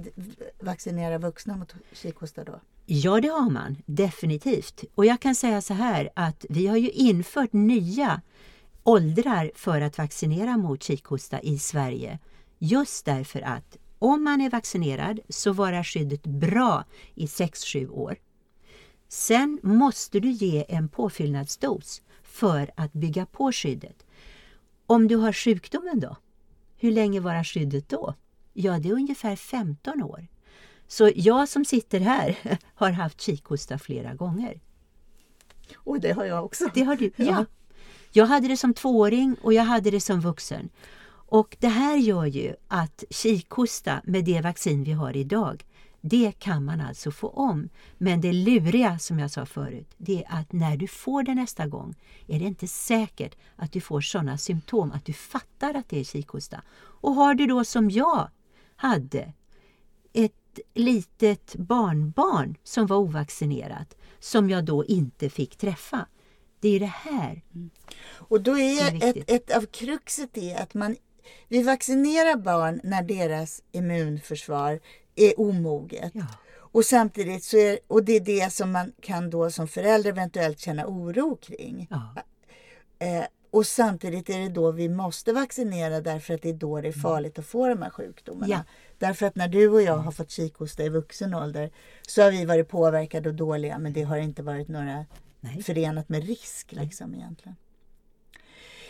vaccinera 0.59 1.17
vuxna 1.17 1.57
mot 1.57 1.73
kikhosta 1.93 2.43
då? 2.43 2.59
Ja, 2.85 3.21
det 3.21 3.27
har 3.27 3.49
man 3.49 3.77
definitivt. 3.85 4.83
Och 4.95 5.05
jag 5.05 5.19
kan 5.19 5.35
säga 5.35 5.61
så 5.61 5.73
här 5.73 6.09
att 6.13 6.45
vi 6.49 6.67
har 6.67 6.77
ju 6.77 6.89
infört 6.89 7.53
nya 7.53 8.21
åldrar 8.83 9.51
för 9.55 9.81
att 9.81 9.97
vaccinera 9.97 10.57
mot 10.57 10.83
kikhosta 10.83 11.39
i 11.39 11.59
Sverige. 11.59 12.19
Just 12.57 13.05
därför 13.05 13.41
att 13.41 13.77
om 13.99 14.23
man 14.23 14.41
är 14.41 14.49
vaccinerad 14.49 15.19
så 15.29 15.53
varar 15.53 15.83
skyddet 15.83 16.23
bra 16.23 16.83
i 17.15 17.25
6-7 17.25 17.89
år. 17.89 18.17
Sen 19.07 19.59
måste 19.63 20.19
du 20.19 20.29
ge 20.29 20.65
en 20.69 20.89
påfyllnadsdos 20.89 22.01
för 22.23 22.71
att 22.75 22.93
bygga 22.93 23.25
på 23.25 23.51
skyddet. 23.51 24.05
Om 24.85 25.07
du 25.07 25.15
har 25.15 25.33
sjukdomen 25.33 25.99
då? 25.99 26.15
Hur 26.77 26.91
länge 26.91 27.19
varar 27.19 27.43
skyddet 27.43 27.89
då? 27.89 28.13
Ja, 28.53 28.79
det 28.79 28.89
är 28.89 28.93
ungefär 28.93 29.35
15 29.35 30.03
år. 30.03 30.27
Så 30.87 31.11
jag 31.15 31.49
som 31.49 31.65
sitter 31.65 31.99
här 31.99 32.37
har 32.75 32.91
haft 32.91 33.21
kikhosta 33.21 33.79
flera 33.79 34.13
gånger. 34.13 34.61
Och 35.75 35.99
det 35.99 36.11
har 36.11 36.25
jag 36.25 36.45
också. 36.45 36.69
Det 36.73 36.83
har 36.83 36.95
du? 36.95 37.11
Ja. 37.17 37.45
Jag 38.11 38.25
hade 38.25 38.47
det 38.47 38.57
som 38.57 38.73
tvååring 38.73 39.35
och 39.41 39.53
jag 39.53 39.63
hade 39.63 39.91
det 39.91 40.01
som 40.01 40.21
vuxen. 40.21 40.69
Och 41.29 41.57
det 41.59 41.67
här 41.67 41.97
gör 41.97 42.25
ju 42.25 42.55
att 42.67 43.03
kikhosta 43.09 44.01
med 44.03 44.25
det 44.25 44.41
vaccin 44.41 44.83
vi 44.83 44.91
har 44.91 45.17
idag 45.17 45.65
det 46.07 46.31
kan 46.39 46.65
man 46.65 46.81
alltså 46.81 47.11
få 47.11 47.29
om. 47.29 47.69
Men 47.97 48.21
det 48.21 48.33
luriga 48.33 48.99
som 48.99 49.19
jag 49.19 49.31
sa 49.31 49.45
förut, 49.45 49.87
det 49.97 50.23
är 50.23 50.39
att 50.39 50.51
när 50.51 50.77
du 50.77 50.87
får 50.87 51.23
det 51.23 51.35
nästa 51.35 51.67
gång 51.67 51.95
är 52.27 52.39
det 52.39 52.45
inte 52.45 52.67
säkert 52.67 53.35
att 53.55 53.71
du 53.71 53.81
får 53.81 54.01
sådana 54.01 54.37
symptom 54.37 54.91
att 54.91 55.05
du 55.05 55.13
fattar 55.13 55.73
att 55.73 55.89
det 55.89 55.99
är 55.99 56.03
kikhosta. 56.03 56.61
Och 56.77 57.13
har 57.13 57.33
du 57.33 57.45
då 57.45 57.63
som 57.63 57.89
jag 57.89 58.29
hade 58.75 59.33
ett 60.13 60.59
litet 60.73 61.55
barnbarn 61.55 62.55
som 62.63 62.87
var 62.87 62.97
ovaccinerat 62.97 63.95
som 64.19 64.49
jag 64.49 64.65
då 64.65 64.85
inte 64.85 65.29
fick 65.29 65.57
träffa. 65.57 66.07
Det 66.59 66.69
är 66.69 66.79
det 66.79 66.85
här. 66.85 67.41
Mm. 67.55 67.69
Och 68.09 68.41
då 68.41 68.57
är, 68.57 69.03
är 69.03 69.09
ett, 69.09 69.31
ett 69.31 69.57
av 69.57 69.65
kruxet 69.65 70.37
är 70.37 70.61
att 70.61 70.73
man 70.73 70.95
vi 71.47 71.63
vaccinerar 71.63 72.35
barn 72.35 72.81
när 72.83 73.03
deras 73.03 73.63
immunförsvar 73.71 74.79
är 75.17 75.39
omoget. 75.39 76.11
Ja. 76.13 76.25
Och 76.71 76.85
samtidigt 76.85 77.43
så 77.43 77.57
är, 77.57 77.79
och 77.87 78.03
det 78.03 78.15
är 78.15 78.19
det 78.19 78.53
som 78.53 78.71
man 78.71 78.91
kan 79.01 79.29
då 79.29 79.51
som 79.51 79.67
förälder 79.67 80.09
eventuellt 80.09 80.59
känna 80.59 80.87
oro 80.87 81.35
kring. 81.35 81.87
Ja. 81.89 82.15
Eh, 82.99 83.23
och 83.51 83.65
samtidigt 83.65 84.29
är 84.29 84.39
det 84.39 84.49
då 84.49 84.71
vi 84.71 84.89
måste 84.89 85.33
vaccinera 85.33 86.01
därför 86.01 86.33
att 86.33 86.41
det 86.41 86.49
är 86.49 86.53
då 86.53 86.81
det 86.81 86.87
är 86.87 86.93
mm. 86.93 87.01
farligt 87.01 87.39
att 87.39 87.45
få 87.45 87.67
de 87.67 87.81
här 87.81 87.89
sjukdomarna. 87.89 88.53
Ja. 88.53 88.59
Därför 88.97 89.25
att 89.25 89.35
när 89.35 89.47
du 89.47 89.69
och 89.69 89.81
jag 89.81 89.97
har 89.97 90.11
fått 90.11 90.31
kikhosta 90.31 90.83
i 90.83 90.89
vuxen 90.89 91.33
ålder 91.33 91.71
så 92.07 92.21
har 92.21 92.31
vi 92.31 92.45
varit 92.45 92.69
påverkade 92.69 93.29
och 93.29 93.35
dåliga 93.35 93.77
men 93.77 93.93
det 93.93 94.03
har 94.03 94.17
inte 94.17 94.43
varit 94.43 94.67
några 94.67 95.05
Nej. 95.39 95.63
förenat 95.63 96.09
med 96.09 96.23
risk 96.23 96.71
liksom 96.71 97.15
egentligen. 97.15 97.55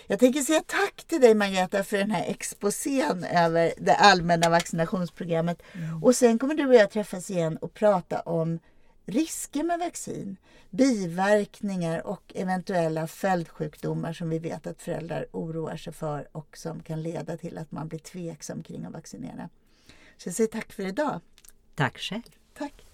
Jag 0.10 0.20
tänker 0.20 0.42
säga 0.42 0.64
tack 0.66 1.04
till 1.08 1.22
dig 1.22 1.36
Margareta 1.36 1.84
för 1.84 1.98
den 1.98 2.12
här 2.12 2.26
exposén 2.28 3.24
över 3.24 3.74
det 3.78 3.96
allmänna 3.96 4.50
vaccinationsprogrammet. 4.50 5.62
Mm. 5.74 6.04
Och 6.04 6.16
sen 6.16 6.40
kommer 6.40 6.54
du 6.54 6.68
och 6.68 6.76
jag 6.76 6.92
träffas 6.92 7.30
igen 7.30 7.58
och 7.58 7.74
prata 7.74 8.20
om 8.20 8.60
risker 9.06 9.64
med 9.64 9.80
vaccin, 9.80 10.38
biverkningar 10.70 12.08
och 12.08 12.32
eventuella 12.36 13.08
följdsjukdomar 13.08 14.14
som 14.14 14.30
vi 14.30 14.40
vet 14.40 14.68
att 14.68 14.82
föräldrar 14.82 15.26
oroar 15.32 15.78
sig 15.78 15.94
för 15.94 16.28
och 16.32 16.58
som 16.58 16.84
kan 16.84 17.02
leda 17.02 17.38
till 17.38 17.58
att 17.58 17.72
man 17.72 17.88
blir 17.88 18.00
tveksam 18.00 18.64
kring 18.64 18.86
att 18.86 18.94
vaccinera. 18.94 19.50
Så 20.18 20.30
jag 20.30 20.36
säger 20.36 20.50
tack 20.50 20.74
för 20.74 20.86
idag. 20.86 21.22
Tack 21.76 21.98
själv. 21.98 22.22
Tack. 22.58 22.87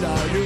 now 0.00 0.24
you 0.34 0.43